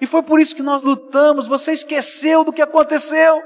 E 0.00 0.06
foi 0.06 0.22
por 0.22 0.40
isso 0.40 0.56
que 0.56 0.62
nós 0.62 0.82
lutamos. 0.82 1.46
Você 1.46 1.72
esqueceu 1.72 2.42
do 2.42 2.52
que 2.52 2.60
aconteceu. 2.60 3.40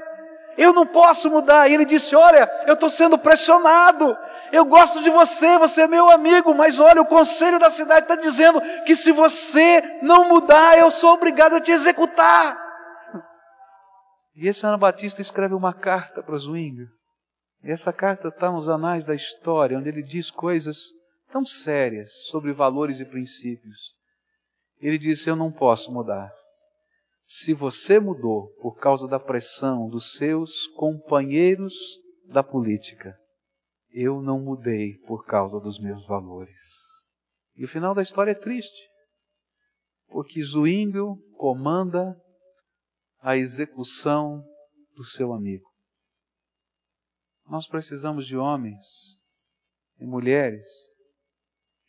Eu 0.57 0.73
não 0.73 0.85
posso 0.85 1.29
mudar. 1.29 1.69
E 1.69 1.73
ele 1.73 1.85
disse: 1.85 2.15
Olha, 2.15 2.49
eu 2.65 2.73
estou 2.73 2.89
sendo 2.89 3.17
pressionado. 3.17 4.17
Eu 4.51 4.65
gosto 4.65 5.01
de 5.01 5.09
você, 5.09 5.57
você 5.57 5.83
é 5.83 5.87
meu 5.87 6.09
amigo, 6.09 6.53
mas 6.53 6.79
olha, 6.79 7.01
o 7.01 7.05
conselho 7.05 7.59
da 7.59 7.69
cidade 7.69 8.01
está 8.01 8.15
dizendo 8.15 8.61
que 8.85 8.95
se 8.95 9.11
você 9.11 9.81
não 10.01 10.27
mudar, 10.27 10.77
eu 10.77 10.89
sou 10.91 11.13
obrigado 11.13 11.55
a 11.55 11.61
te 11.61 11.71
executar. 11.71 12.57
E 14.35 14.47
esse 14.47 14.65
Ana 14.65 14.77
Batista 14.77 15.21
escreve 15.21 15.53
uma 15.53 15.73
carta 15.73 16.23
para 16.23 16.37
Zwingli. 16.37 16.87
E 17.63 17.71
essa 17.71 17.91
carta 17.91 18.29
está 18.29 18.51
nos 18.51 18.69
anais 18.69 19.05
da 19.05 19.13
história, 19.13 19.77
onde 19.77 19.89
ele 19.89 20.01
diz 20.01 20.31
coisas 20.31 20.93
tão 21.31 21.43
sérias 21.45 22.09
sobre 22.29 22.53
valores 22.53 22.99
e 22.99 23.05
princípios. 23.05 23.93
Ele 24.79 24.97
disse: 24.97 25.29
Eu 25.29 25.35
não 25.35 25.51
posso 25.51 25.91
mudar. 25.91 26.31
Se 27.23 27.53
você 27.53 27.99
mudou 27.99 28.47
por 28.61 28.77
causa 28.77 29.07
da 29.07 29.19
pressão 29.19 29.87
dos 29.89 30.13
seus 30.13 30.67
companheiros 30.67 31.75
da 32.25 32.41
política, 32.41 33.15
eu 33.91 34.21
não 34.21 34.39
mudei 34.39 34.97
por 35.07 35.25
causa 35.25 35.59
dos 35.59 35.79
meus 35.79 36.05
valores. 36.05 36.61
E 37.55 37.65
o 37.65 37.67
final 37.67 37.93
da 37.93 38.01
história 38.01 38.31
é 38.31 38.35
triste, 38.35 38.89
porque 40.07 40.41
Zwinglio 40.41 41.17
comanda 41.37 42.15
a 43.19 43.35
execução 43.35 44.43
do 44.95 45.03
seu 45.03 45.33
amigo. 45.33 45.67
Nós 47.47 47.67
precisamos 47.67 48.27
de 48.27 48.37
homens 48.37 48.81
e 49.99 50.05
mulheres 50.05 50.67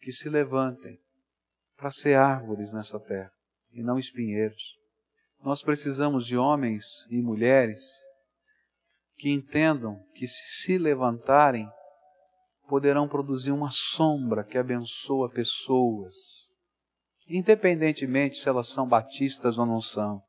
que 0.00 0.10
se 0.10 0.28
levantem 0.28 0.98
para 1.76 1.90
ser 1.90 2.14
árvores 2.14 2.72
nessa 2.72 2.98
terra 2.98 3.32
e 3.72 3.82
não 3.82 3.98
espinheiros. 3.98 4.78
Nós 5.42 5.62
precisamos 5.62 6.26
de 6.26 6.36
homens 6.36 7.06
e 7.08 7.20
mulheres 7.22 7.80
que 9.16 9.30
entendam 9.30 10.02
que 10.14 10.26
se 10.26 10.62
se 10.62 10.78
levantarem 10.78 11.70
poderão 12.70 13.08
produzir 13.08 13.50
uma 13.50 13.68
sombra 13.72 14.44
que 14.44 14.56
abençoa 14.56 15.28
pessoas, 15.28 16.14
independentemente 17.28 18.38
se 18.38 18.48
elas 18.48 18.68
são 18.68 18.86
batistas 18.86 19.58
ou 19.58 19.66
não 19.66 19.80
são. 19.80 20.22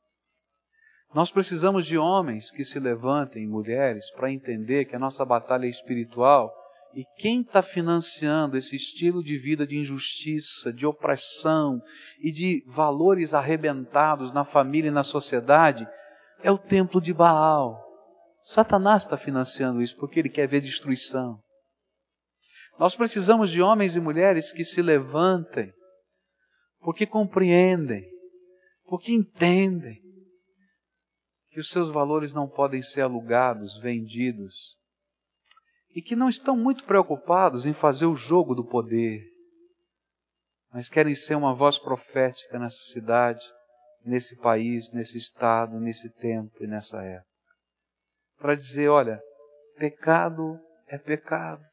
Nós 1.14 1.30
precisamos 1.30 1.86
de 1.86 2.00
homens 2.00 2.50
que 2.50 2.66
se 2.66 2.80
levantem, 2.80 3.48
mulheres, 3.48 4.10
para 4.16 4.32
entender 4.32 4.86
que 4.86 4.96
a 4.96 5.00
nossa 5.00 5.24
batalha 5.24 5.68
é 5.68 5.70
espiritual 5.70 6.52
e 6.96 7.06
quem 7.18 7.42
está 7.42 7.62
financiando 7.62 8.58
esse 8.58 8.76
estilo 8.76 9.24
de 9.24 9.38
vida 9.38 9.68
de 9.68 9.78
injustiça, 9.78 10.74
de 10.74 10.88
opressão 10.88 11.80
e 12.20 12.32
de 12.32 12.64
valores 12.66 13.36
arrebentados 13.36 14.34
na 14.34 14.44
família 14.44 14.88
e 14.88 14.92
na 14.92 15.04
sociedade 15.04 15.88
é 16.42 16.50
o 16.50 16.58
templo 16.58 17.00
de 17.00 17.14
Baal. 17.14 17.80
Satanás 18.42 19.04
está 19.04 19.16
financiando 19.16 19.80
isso 19.80 19.96
porque 19.98 20.20
ele 20.20 20.30
quer 20.30 20.48
ver 20.48 20.62
destruição. 20.62 21.40
Nós 22.82 22.96
precisamos 22.96 23.52
de 23.52 23.62
homens 23.62 23.96
e 23.96 24.00
mulheres 24.00 24.52
que 24.52 24.66
se 24.66 24.82
levantem, 24.82 25.72
porque 26.80 27.06
compreendem, 27.06 28.04
porque 28.86 29.14
entendem 29.14 30.02
que 31.52 31.60
os 31.60 31.70
seus 31.70 31.92
valores 31.92 32.34
não 32.34 32.50
podem 32.50 32.82
ser 32.82 33.02
alugados, 33.02 33.80
vendidos, 33.80 34.76
e 35.94 36.02
que 36.02 36.16
não 36.16 36.28
estão 36.28 36.58
muito 36.58 36.84
preocupados 36.84 37.68
em 37.68 37.74
fazer 37.74 38.08
o 38.08 38.16
jogo 38.16 38.56
do 38.56 38.66
poder, 38.66 39.22
mas 40.74 40.90
querem 40.90 41.14
ser 41.14 41.36
uma 41.36 41.54
voz 41.54 41.78
profética 41.78 42.58
nessa 42.58 42.82
cidade, 42.92 43.46
nesse 44.04 44.36
país, 44.38 44.92
nesse 44.92 45.20
estado, 45.20 45.80
nesse 45.80 46.10
tempo 46.16 46.64
e 46.64 46.66
nessa 46.66 47.00
época. 47.04 47.30
Para 48.40 48.56
dizer: 48.56 48.90
olha, 48.90 49.22
pecado 49.78 50.60
é 50.88 50.98
pecado, 50.98 51.64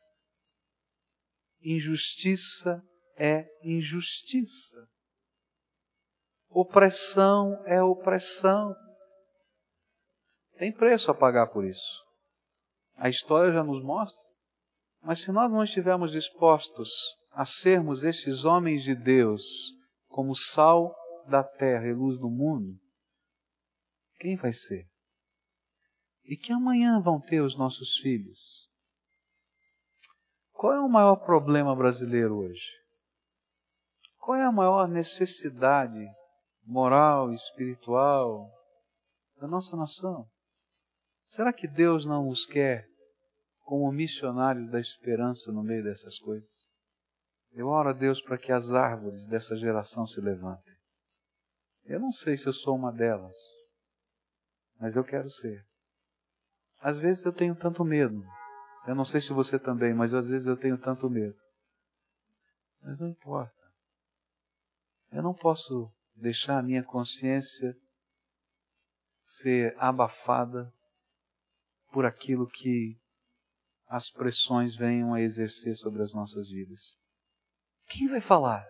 injustiça 1.61 2.83
é 3.17 3.47
injustiça, 3.63 4.89
opressão 6.49 7.63
é 7.67 7.83
opressão. 7.83 8.75
Tem 10.57 10.73
preço 10.73 11.11
a 11.11 11.15
pagar 11.15 11.49
por 11.49 11.65
isso. 11.65 12.05
A 12.97 13.09
história 13.09 13.53
já 13.53 13.63
nos 13.63 13.83
mostra. 13.83 14.23
Mas 15.01 15.21
se 15.21 15.31
nós 15.31 15.51
não 15.51 15.63
estivermos 15.63 16.11
dispostos 16.11 16.91
a 17.31 17.45
sermos 17.45 18.03
esses 18.03 18.45
homens 18.45 18.83
de 18.83 18.95
Deus 18.95 19.43
como 20.09 20.35
sal 20.35 20.95
da 21.29 21.45
terra 21.45 21.87
e 21.87 21.95
luz 21.95 22.19
do 22.19 22.29
mundo, 22.29 22.77
quem 24.19 24.37
vai 24.37 24.53
ser? 24.53 24.89
E 26.25 26.37
que 26.37 26.53
amanhã 26.53 27.01
vão 27.01 27.21
ter 27.21 27.41
os 27.41 27.57
nossos 27.57 27.97
filhos? 27.99 28.68
Qual 30.59 30.73
é 30.73 30.81
o 30.81 30.89
maior 30.89 31.15
problema 31.15 31.73
brasileiro 31.77 32.39
hoje? 32.39 32.67
Qual 34.19 34.37
é 34.37 34.43
a 34.43 34.51
maior 34.51 34.89
necessidade 34.89 36.05
moral 36.65 37.33
espiritual 37.33 38.51
da 39.41 39.47
nossa 39.47 39.77
nação? 39.77 40.29
Será 41.29 41.53
que 41.53 41.69
Deus 41.69 42.05
não 42.05 42.27
os 42.27 42.45
quer 42.45 42.89
como 43.61 43.93
missionários 43.93 44.69
da 44.69 44.81
esperança 44.81 45.53
no 45.53 45.63
meio 45.63 45.85
dessas 45.85 46.19
coisas? 46.19 46.51
Eu 47.53 47.69
oro 47.69 47.91
a 47.91 47.93
Deus 47.93 48.21
para 48.21 48.37
que 48.37 48.51
as 48.51 48.73
árvores 48.73 49.29
dessa 49.29 49.57
geração 49.57 50.09
se 50.09 50.21
levantem. 50.21 50.75
Eu 51.85 52.01
não 52.01 52.11
sei 52.11 52.37
se 52.37 52.49
eu 52.49 52.53
sou 52.53 52.75
uma 52.75 52.91
delas, 52.91 53.37
mas 54.81 54.97
eu 54.97 55.05
quero 55.05 55.31
ser. 55.31 55.65
Às 56.81 56.99
vezes 56.99 57.25
eu 57.25 57.33
tenho 57.33 57.55
tanto 57.55 57.85
medo. 57.85 58.27
Eu 58.87 58.95
não 58.95 59.05
sei 59.05 59.21
se 59.21 59.33
você 59.33 59.59
também, 59.59 59.93
mas 59.93 60.15
às 60.15 60.27
vezes 60.27 60.47
eu 60.47 60.57
tenho 60.57 60.79
tanto 60.79 61.11
medo. 61.11 61.37
Mas 62.83 63.01
não 63.01 63.09
importa. 63.09 63.53
Eu 65.13 65.23
não 65.23 65.35
posso 65.35 65.91
deixar 66.15 66.59
a 66.59 66.63
minha 66.63 66.83
consciência 66.83 67.77
ser 69.25 69.75
abafada 69.79 70.73
por 71.93 72.05
aquilo 72.05 72.47
que 72.47 72.99
as 73.89 74.11
pressões 74.11 74.77
venham 74.77 75.15
a 75.15 75.21
exercer 75.21 75.75
sobre 75.77 76.03
as 76.03 76.13
nossas 76.13 76.49
vidas. 76.49 76.81
Quem 77.89 78.09
vai 78.09 78.21
falar? 78.21 78.67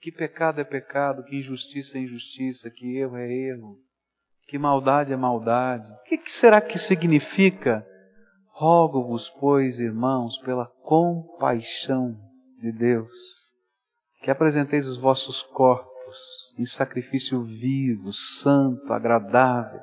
Que 0.00 0.12
pecado 0.12 0.60
é 0.60 0.64
pecado, 0.64 1.24
que 1.24 1.36
injustiça 1.36 1.96
é 1.96 2.02
injustiça, 2.02 2.70
que 2.70 2.98
erro 2.98 3.16
é 3.16 3.32
erro, 3.32 3.82
que 4.46 4.58
maldade 4.58 5.12
é 5.12 5.16
maldade. 5.16 5.90
O 5.90 6.02
que 6.04 6.30
será 6.30 6.60
que 6.60 6.78
significa? 6.78 7.86
Rogo-vos, 8.56 9.28
pois, 9.28 9.80
irmãos, 9.80 10.38
pela 10.38 10.66
compaixão 10.84 12.16
de 12.60 12.70
Deus, 12.70 13.10
que 14.22 14.30
apresenteis 14.30 14.86
os 14.86 14.96
vossos 14.96 15.42
corpos 15.42 16.54
em 16.56 16.64
sacrifício 16.64 17.42
vivo, 17.42 18.12
santo, 18.12 18.92
agradável, 18.92 19.80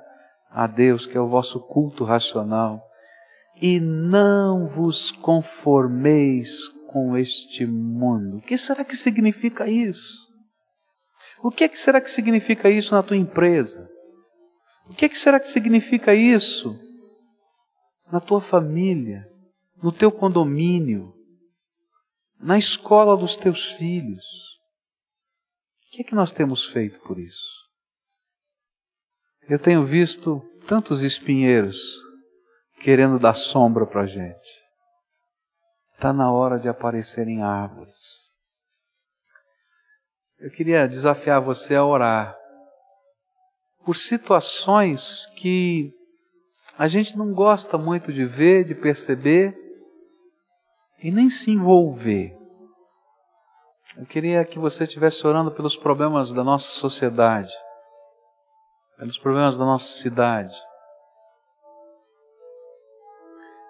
a 0.49 0.67
Deus, 0.67 1.05
que 1.05 1.17
é 1.17 1.19
o 1.19 1.27
vosso 1.27 1.59
culto 1.59 2.05
racional, 2.05 2.81
e 3.61 3.77
não 3.77 4.69
vos 4.69 5.11
conformeis 5.11 6.69
com 6.87 7.17
este 7.17 7.65
mundo. 7.65 8.37
O 8.37 8.41
que 8.41 8.57
será 8.57 8.85
que 8.85 8.95
significa 8.95 9.69
isso? 9.69 10.15
O 11.43 11.51
que, 11.51 11.65
é 11.65 11.67
que 11.67 11.77
será 11.77 11.99
que 11.99 12.09
significa 12.09 12.69
isso 12.69 12.95
na 12.95 13.03
tua 13.03 13.17
empresa? 13.17 13.89
O 14.89 14.93
que, 14.93 15.03
é 15.03 15.09
que 15.09 15.19
será 15.19 15.41
que 15.41 15.49
significa 15.49 16.13
isso 16.13 16.73
na 18.11 18.19
tua 18.19 18.41
família, 18.41 19.27
no 19.81 19.91
teu 19.91 20.11
condomínio, 20.11 21.13
na 22.39 22.57
escola 22.57 23.15
dos 23.15 23.37
teus 23.37 23.71
filhos? 23.71 24.25
O 25.87 25.91
que 25.91 26.01
é 26.01 26.03
que 26.03 26.15
nós 26.15 26.31
temos 26.31 26.65
feito 26.65 26.99
por 27.01 27.19
isso? 27.19 27.61
Eu 29.47 29.59
tenho 29.59 29.85
visto 29.85 30.41
tantos 30.67 31.01
espinheiros 31.01 31.77
querendo 32.79 33.19
dar 33.19 33.33
sombra 33.33 33.85
para 33.85 34.01
a 34.01 34.07
gente. 34.07 34.61
Está 35.93 36.11
na 36.11 36.31
hora 36.31 36.59
de 36.59 36.67
aparecerem 36.67 37.43
árvores. 37.43 38.21
Eu 40.39 40.49
queria 40.51 40.87
desafiar 40.87 41.39
você 41.39 41.75
a 41.75 41.85
orar 41.85 42.35
por 43.85 43.95
situações 43.95 45.27
que 45.35 45.93
a 46.81 46.87
gente 46.87 47.15
não 47.15 47.31
gosta 47.31 47.77
muito 47.77 48.11
de 48.11 48.25
ver, 48.25 48.63
de 48.63 48.73
perceber 48.73 49.55
e 51.03 51.11
nem 51.11 51.29
se 51.29 51.51
envolver. 51.51 52.35
Eu 53.95 54.05
queria 54.07 54.43
que 54.43 54.57
você 54.57 54.85
estivesse 54.85 55.27
orando 55.27 55.51
pelos 55.51 55.75
problemas 55.75 56.33
da 56.33 56.43
nossa 56.43 56.71
sociedade 56.71 57.51
pelos 58.97 59.17
problemas 59.17 59.57
da 59.57 59.65
nossa 59.65 59.93
cidade. 59.99 60.53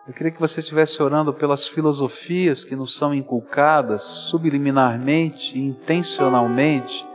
Eu 0.07 0.13
queria 0.13 0.31
que 0.31 0.39
você 0.39 0.61
estivesse 0.61 1.01
orando 1.01 1.33
pelas 1.33 1.67
filosofias 1.67 2.63
que 2.65 2.75
nos 2.75 2.97
são 2.97 3.13
inculcadas 3.13 4.01
subliminarmente 4.01 5.57
e 5.57 5.61
intencionalmente, 5.61 7.05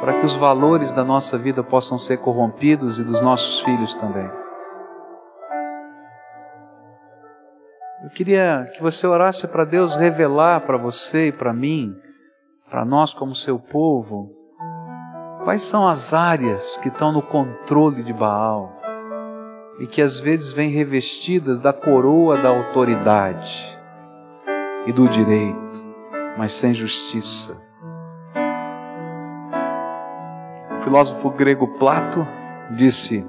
para 0.00 0.18
que 0.18 0.26
os 0.26 0.34
valores 0.34 0.92
da 0.92 1.04
nossa 1.04 1.36
vida 1.36 1.62
possam 1.62 1.98
ser 1.98 2.18
corrompidos 2.18 2.98
e 2.98 3.04
dos 3.04 3.20
nossos 3.20 3.60
filhos 3.60 3.94
também. 3.94 4.49
Eu 8.10 8.14
queria 8.14 8.68
que 8.74 8.82
você 8.82 9.06
orasse 9.06 9.46
para 9.46 9.64
Deus 9.64 9.94
revelar 9.94 10.62
para 10.62 10.76
você 10.76 11.28
e 11.28 11.32
para 11.32 11.52
mim, 11.52 11.94
para 12.68 12.84
nós 12.84 13.14
como 13.14 13.36
seu 13.36 13.56
povo, 13.56 14.34
Quais 15.44 15.62
são 15.62 15.88
as 15.88 16.12
áreas 16.12 16.76
que 16.76 16.88
estão 16.88 17.10
no 17.12 17.22
controle 17.22 18.02
de 18.02 18.12
Baal 18.12 18.76
e 19.78 19.86
que 19.86 20.02
às 20.02 20.20
vezes 20.20 20.52
vêm 20.52 20.68
revestidas 20.70 21.58
da 21.60 21.72
coroa 21.72 22.36
da 22.36 22.50
autoridade 22.50 23.78
e 24.86 24.92
do 24.92 25.08
direito, 25.08 25.82
mas 26.36 26.52
sem 26.52 26.74
justiça? 26.74 27.56
O 30.78 30.82
filósofo 30.82 31.30
grego 31.30 31.68
Plato 31.78 32.26
disse: 32.76 33.24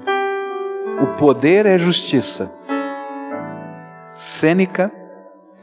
o 1.00 1.06
poder 1.18 1.64
é 1.64 1.78
justiça. 1.78 2.52
Sêneca, 4.14 4.92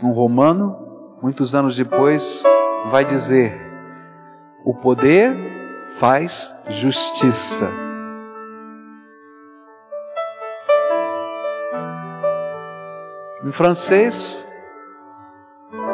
um 0.01 0.11
romano, 0.11 1.17
muitos 1.21 1.53
anos 1.53 1.75
depois, 1.75 2.43
vai 2.89 3.05
dizer: 3.05 3.55
o 4.65 4.73
poder 4.73 5.35
faz 5.99 6.55
justiça. 6.67 7.69
Em 13.43 13.51
francês, 13.51 14.47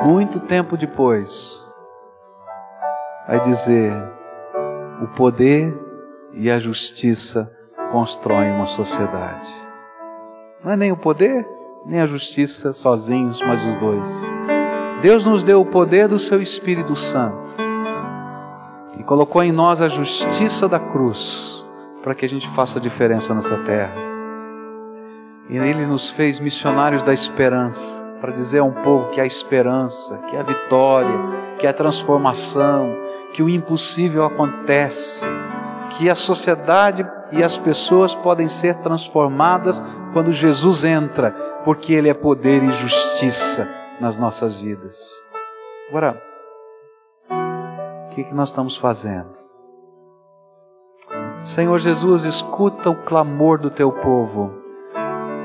muito 0.04 0.40
tempo 0.42 0.78
depois, 0.78 1.68
vai 3.28 3.40
dizer: 3.42 3.92
o 5.02 5.08
poder 5.08 5.78
e 6.34 6.50
a 6.50 6.60
justiça 6.60 7.52
constroem 7.92 8.52
uma 8.52 8.66
sociedade. 8.66 9.50
Não 10.64 10.72
é 10.72 10.76
nem 10.76 10.92
o 10.92 10.98
poder, 10.98 11.48
nem 11.86 12.02
a 12.02 12.06
justiça 12.06 12.74
sozinhos, 12.74 13.42
mas 13.42 13.64
os 13.64 13.76
dois. 13.78 14.32
Deus 15.02 15.26
nos 15.26 15.44
deu 15.44 15.62
o 15.62 15.66
poder 15.66 16.08
do 16.08 16.18
seu 16.18 16.42
Espírito 16.42 16.96
Santo 16.96 17.46
colocou 19.06 19.44
em 19.44 19.52
nós 19.52 19.82
a 19.82 19.88
justiça 19.88 20.68
da 20.68 20.80
cruz 20.80 21.66
para 22.04 22.16
que 22.16 22.26
a 22.26 22.30
gente 22.30 22.48
faça 22.50 22.80
diferença 22.80 23.34
nessa 23.34 23.58
terra. 23.60 23.96
E 25.50 25.58
Ele 25.58 25.86
nos 25.86 26.10
fez 26.10 26.40
missionários 26.40 27.04
da 27.04 27.14
esperança, 27.14 28.04
para 28.20 28.32
dizer 28.32 28.60
a 28.60 28.64
um 28.64 28.72
povo 28.72 29.10
que 29.10 29.22
há 29.22 29.26
esperança, 29.26 30.18
que 30.30 30.36
há 30.36 30.44
vitória, 30.44 31.20
que 31.60 31.68
há 31.68 31.74
transformação, 31.74 32.96
que 33.34 33.44
o 33.44 33.50
impossível 33.50 34.26
acontece, 34.26 35.26
que 35.92 36.10
a 36.10 36.16
sociedade 36.16 37.08
e 37.32 37.44
as 37.44 37.58
pessoas 37.58 38.16
podem 38.16 38.48
ser 38.48 38.76
transformadas 38.76 39.84
quando 40.16 40.32
Jesus 40.32 40.86
entra, 40.86 41.32
porque 41.66 41.94
Ele 41.94 42.08
é 42.08 42.14
poder 42.14 42.64
e 42.64 42.72
justiça 42.72 43.68
nas 44.00 44.18
nossas 44.18 44.56
vidas. 44.56 44.96
Agora, 45.90 46.24
que, 48.16 48.24
que 48.24 48.34
nós 48.34 48.48
estamos 48.48 48.78
fazendo? 48.78 49.36
Senhor 51.42 51.78
Jesus, 51.80 52.24
escuta 52.24 52.90
o 52.90 53.04
clamor 53.04 53.60
do 53.60 53.70
teu 53.70 53.92
povo, 53.92 54.54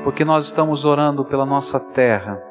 porque 0.05 0.23
nós 0.23 0.45
estamos 0.45 0.85
orando 0.85 1.25
pela 1.25 1.45
nossa 1.45 1.77
terra. 1.77 2.41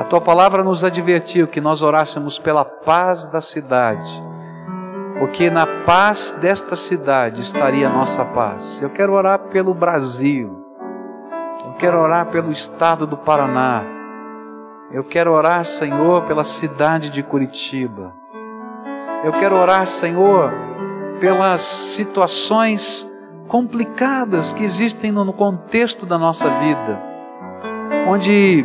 A 0.00 0.02
tua 0.02 0.20
palavra 0.20 0.64
nos 0.64 0.82
advertiu 0.82 1.46
que 1.46 1.60
nós 1.60 1.82
orássemos 1.82 2.36
pela 2.36 2.64
paz 2.64 3.28
da 3.28 3.40
cidade, 3.40 4.10
porque 5.20 5.48
na 5.50 5.66
paz 5.84 6.36
desta 6.40 6.74
cidade 6.74 7.42
estaria 7.42 7.86
a 7.86 7.92
nossa 7.92 8.24
paz. 8.24 8.82
Eu 8.82 8.90
quero 8.90 9.12
orar 9.12 9.38
pelo 9.50 9.72
Brasil, 9.72 10.65
quero 11.78 12.00
orar 12.00 12.26
pelo 12.26 12.50
estado 12.50 13.06
do 13.06 13.16
Paraná, 13.16 13.82
eu 14.90 15.04
quero 15.04 15.32
orar, 15.32 15.64
Senhor, 15.64 16.22
pela 16.22 16.44
cidade 16.44 17.10
de 17.10 17.22
Curitiba. 17.22 18.14
Eu 19.24 19.32
quero 19.32 19.56
orar, 19.56 19.86
Senhor, 19.86 20.52
pelas 21.20 21.62
situações 21.62 23.06
complicadas 23.48 24.52
que 24.52 24.64
existem 24.64 25.10
no 25.12 25.32
contexto 25.32 26.06
da 26.06 26.18
nossa 26.18 26.48
vida, 26.48 27.02
onde 28.08 28.64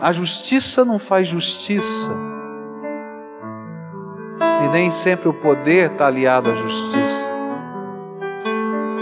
a 0.00 0.12
justiça 0.12 0.84
não 0.84 0.98
faz 0.98 1.28
justiça, 1.28 2.12
e 4.64 4.68
nem 4.68 4.90
sempre 4.90 5.28
o 5.28 5.34
poder 5.34 5.92
está 5.92 6.08
aliado 6.08 6.50
à 6.50 6.54
justiça. 6.54 7.32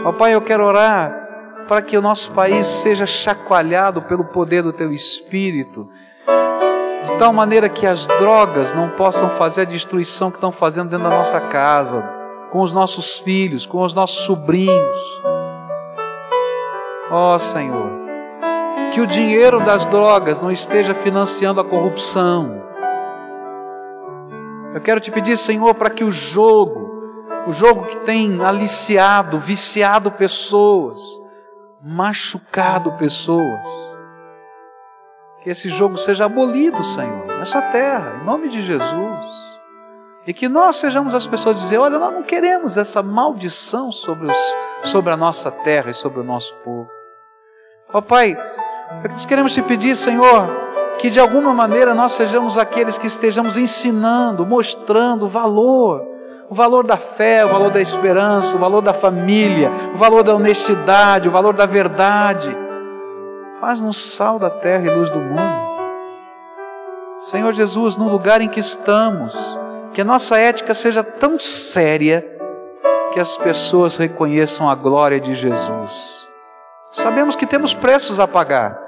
Ó 0.04 0.12
Pai, 0.12 0.34
eu 0.34 0.40
quero 0.40 0.64
orar 0.64 1.27
para 1.68 1.82
que 1.82 1.98
o 1.98 2.02
nosso 2.02 2.32
país 2.32 2.66
seja 2.66 3.04
chacoalhado 3.04 4.00
pelo 4.00 4.24
poder 4.24 4.62
do 4.62 4.72
Teu 4.72 4.90
Espírito, 4.90 5.86
de 7.04 7.18
tal 7.18 7.30
maneira 7.30 7.68
que 7.68 7.86
as 7.86 8.06
drogas 8.06 8.72
não 8.72 8.88
possam 8.90 9.28
fazer 9.30 9.60
a 9.60 9.64
destruição 9.66 10.30
que 10.30 10.38
estão 10.38 10.50
fazendo 10.50 10.88
dentro 10.88 11.08
da 11.08 11.14
nossa 11.14 11.38
casa, 11.38 12.02
com 12.50 12.60
os 12.60 12.72
nossos 12.72 13.18
filhos, 13.18 13.66
com 13.66 13.82
os 13.82 13.94
nossos 13.94 14.24
sobrinhos. 14.24 15.22
Ó 17.10 17.34
oh, 17.34 17.38
Senhor, 17.38 17.90
que 18.92 19.02
o 19.02 19.06
dinheiro 19.06 19.60
das 19.60 19.84
drogas 19.86 20.40
não 20.40 20.50
esteja 20.50 20.94
financiando 20.94 21.60
a 21.60 21.64
corrupção. 21.64 22.62
Eu 24.74 24.80
quero 24.80 25.00
te 25.00 25.10
pedir, 25.10 25.36
Senhor, 25.36 25.74
para 25.74 25.90
que 25.90 26.04
o 26.04 26.10
jogo, 26.10 26.90
o 27.46 27.52
jogo 27.52 27.86
que 27.86 27.96
tem 28.00 28.42
aliciado, 28.42 29.38
viciado 29.38 30.10
pessoas, 30.10 31.27
machucado 31.82 32.92
pessoas, 32.92 33.96
que 35.42 35.50
esse 35.50 35.68
jogo 35.68 35.96
seja 35.96 36.24
abolido, 36.24 36.82
Senhor, 36.82 37.26
nessa 37.38 37.62
terra, 37.62 38.18
em 38.20 38.24
nome 38.24 38.48
de 38.48 38.62
Jesus. 38.62 39.58
E 40.26 40.34
que 40.34 40.48
nós 40.48 40.76
sejamos 40.76 41.14
as 41.14 41.26
pessoas 41.26 41.56
a 41.56 41.58
dizer: 41.60 41.78
olha, 41.78 41.98
nós 41.98 42.12
não 42.12 42.22
queremos 42.22 42.76
essa 42.76 43.02
maldição 43.02 43.90
sobre, 43.90 44.26
os, 44.26 44.56
sobre 44.84 45.12
a 45.12 45.16
nossa 45.16 45.50
terra 45.50 45.90
e 45.90 45.94
sobre 45.94 46.20
o 46.20 46.24
nosso 46.24 46.54
povo. 46.56 46.88
Ó 47.92 47.98
oh, 47.98 48.02
Pai, 48.02 48.36
nós 49.08 49.24
queremos 49.24 49.54
te 49.54 49.62
pedir, 49.62 49.96
Senhor, 49.96 50.48
que 50.98 51.08
de 51.08 51.18
alguma 51.18 51.54
maneira 51.54 51.94
nós 51.94 52.12
sejamos 52.12 52.58
aqueles 52.58 52.98
que 52.98 53.06
estejamos 53.06 53.56
ensinando, 53.56 54.44
mostrando 54.44 55.28
valor, 55.28 56.17
o 56.48 56.54
valor 56.54 56.86
da 56.86 56.96
fé, 56.96 57.44
o 57.44 57.48
valor 57.48 57.70
da 57.70 57.80
esperança, 57.80 58.56
o 58.56 58.58
valor 58.58 58.80
da 58.80 58.92
família, 58.92 59.70
o 59.94 59.96
valor 59.96 60.22
da 60.22 60.34
honestidade, 60.34 61.28
o 61.28 61.32
valor 61.32 61.54
da 61.54 61.66
verdade 61.66 62.68
Faz-nos 63.60 63.96
sal 64.14 64.38
da 64.38 64.50
terra 64.50 64.86
e 64.86 64.90
luz 64.90 65.10
do 65.10 65.18
mundo. 65.18 65.68
Senhor 67.18 67.52
Jesus, 67.52 67.96
no 67.96 68.08
lugar 68.08 68.40
em 68.40 68.48
que 68.48 68.60
estamos, 68.60 69.34
que 69.92 70.00
a 70.00 70.04
nossa 70.04 70.38
ética 70.38 70.74
seja 70.74 71.02
tão 71.02 71.40
séria 71.40 72.24
que 73.12 73.18
as 73.18 73.36
pessoas 73.36 73.96
reconheçam 73.96 74.70
a 74.70 74.76
glória 74.76 75.18
de 75.18 75.34
Jesus. 75.34 76.28
Sabemos 76.92 77.34
que 77.34 77.46
temos 77.46 77.74
preços 77.74 78.20
a 78.20 78.28
pagar, 78.28 78.78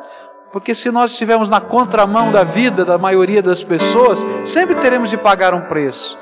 porque 0.53 0.73
se 0.73 0.89
nós 0.93 1.11
estivermos 1.11 1.51
na 1.51 1.61
contramão 1.61 2.31
da 2.31 2.45
vida 2.45 2.85
da 2.85 2.97
maioria 2.97 3.43
das 3.43 3.65
pessoas, 3.65 4.25
sempre 4.45 4.77
teremos 4.77 5.11
de 5.11 5.17
pagar 5.17 5.53
um 5.53 5.63
preço. 5.63 6.17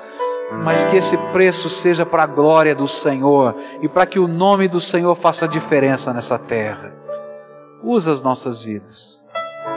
Mas 0.64 0.84
que 0.84 0.96
esse 0.96 1.16
preço 1.32 1.68
seja 1.68 2.06
para 2.06 2.22
a 2.22 2.26
glória 2.26 2.74
do 2.74 2.88
Senhor 2.88 3.54
e 3.82 3.88
para 3.88 4.06
que 4.06 4.18
o 4.18 4.26
nome 4.26 4.68
do 4.68 4.80
Senhor 4.80 5.14
faça 5.14 5.46
diferença 5.46 6.12
nessa 6.12 6.38
terra 6.38 6.98
usa 7.82 8.12
as 8.12 8.22
nossas 8.22 8.62
vidas. 8.62 9.24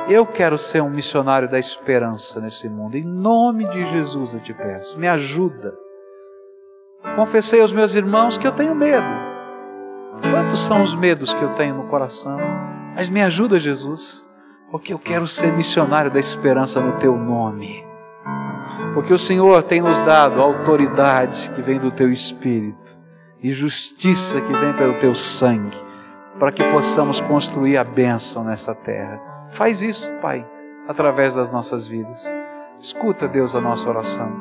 Eu 0.08 0.26
quero 0.26 0.58
ser 0.58 0.82
um 0.82 0.90
missionário 0.90 1.50
da 1.50 1.60
esperança 1.60 2.40
nesse 2.40 2.68
mundo. 2.68 2.98
Em 2.98 3.04
nome 3.04 3.68
de 3.70 3.86
Jesus 3.86 4.34
eu 4.34 4.40
te 4.40 4.54
peço, 4.54 5.00
me 5.00 5.08
ajuda. 5.08 5.74
Confessei 7.16 7.62
aos 7.62 7.72
meus 7.72 7.96
irmãos 7.96 8.38
que 8.38 8.48
eu 8.48 8.52
tenho 8.52 8.76
medo. 8.76 9.32
Quantos 10.32 10.60
são 10.60 10.82
os 10.82 10.94
medos 10.94 11.34
que 11.34 11.42
eu 11.42 11.54
tenho 11.54 11.76
no 11.76 11.88
coração? 11.88 12.38
Mas 12.96 13.10
me 13.10 13.22
ajuda, 13.22 13.60
Jesus, 13.60 14.28
porque 14.70 14.94
eu 14.94 15.00
quero 15.00 15.28
ser 15.28 15.52
missionário 15.54 16.12
da 16.12 16.20
esperança 16.20 16.80
no 16.82 17.00
teu 17.00 17.16
nome. 17.16 17.84
Porque 18.94 19.14
o 19.14 19.20
Senhor 19.20 19.64
tem 19.64 19.82
nos 19.82 20.00
dado 20.00 20.42
autoridade 20.42 21.50
que 21.56 21.62
vem 21.62 21.80
do 21.80 21.92
teu 21.92 22.10
espírito 22.10 23.00
e 23.42 23.54
justiça 23.54 24.42
que 24.42 24.54
vem 24.54 24.74
pelo 24.74 25.00
teu 25.00 25.16
sangue 25.16 25.78
para 26.38 26.52
que 26.52 26.64
possamos 26.72 27.22
construir 27.22 27.78
a 27.78 27.84
bênção 27.84 28.44
nessa 28.44 28.74
terra. 28.74 29.22
Faz 29.52 29.82
isso, 29.82 30.12
Pai, 30.22 30.46
através 30.88 31.36
das 31.36 31.52
nossas 31.52 31.88
vidas. 31.88 32.24
Escuta, 32.80 33.28
Deus, 33.28 33.56
a 33.56 33.62
nossa 33.62 33.90
oração. 33.90 34.32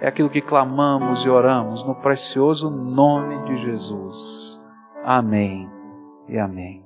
É 0.00 0.08
aquilo 0.08 0.30
que 0.30 0.40
clamamos 0.40 1.24
e 1.24 1.28
oramos 1.28 1.84
no 1.84 1.94
precioso 1.94 2.70
nome 2.70 3.42
de 3.44 3.56
Jesus. 3.56 4.62
Amém 5.04 5.70
e 6.28 6.38
amém. 6.38 6.83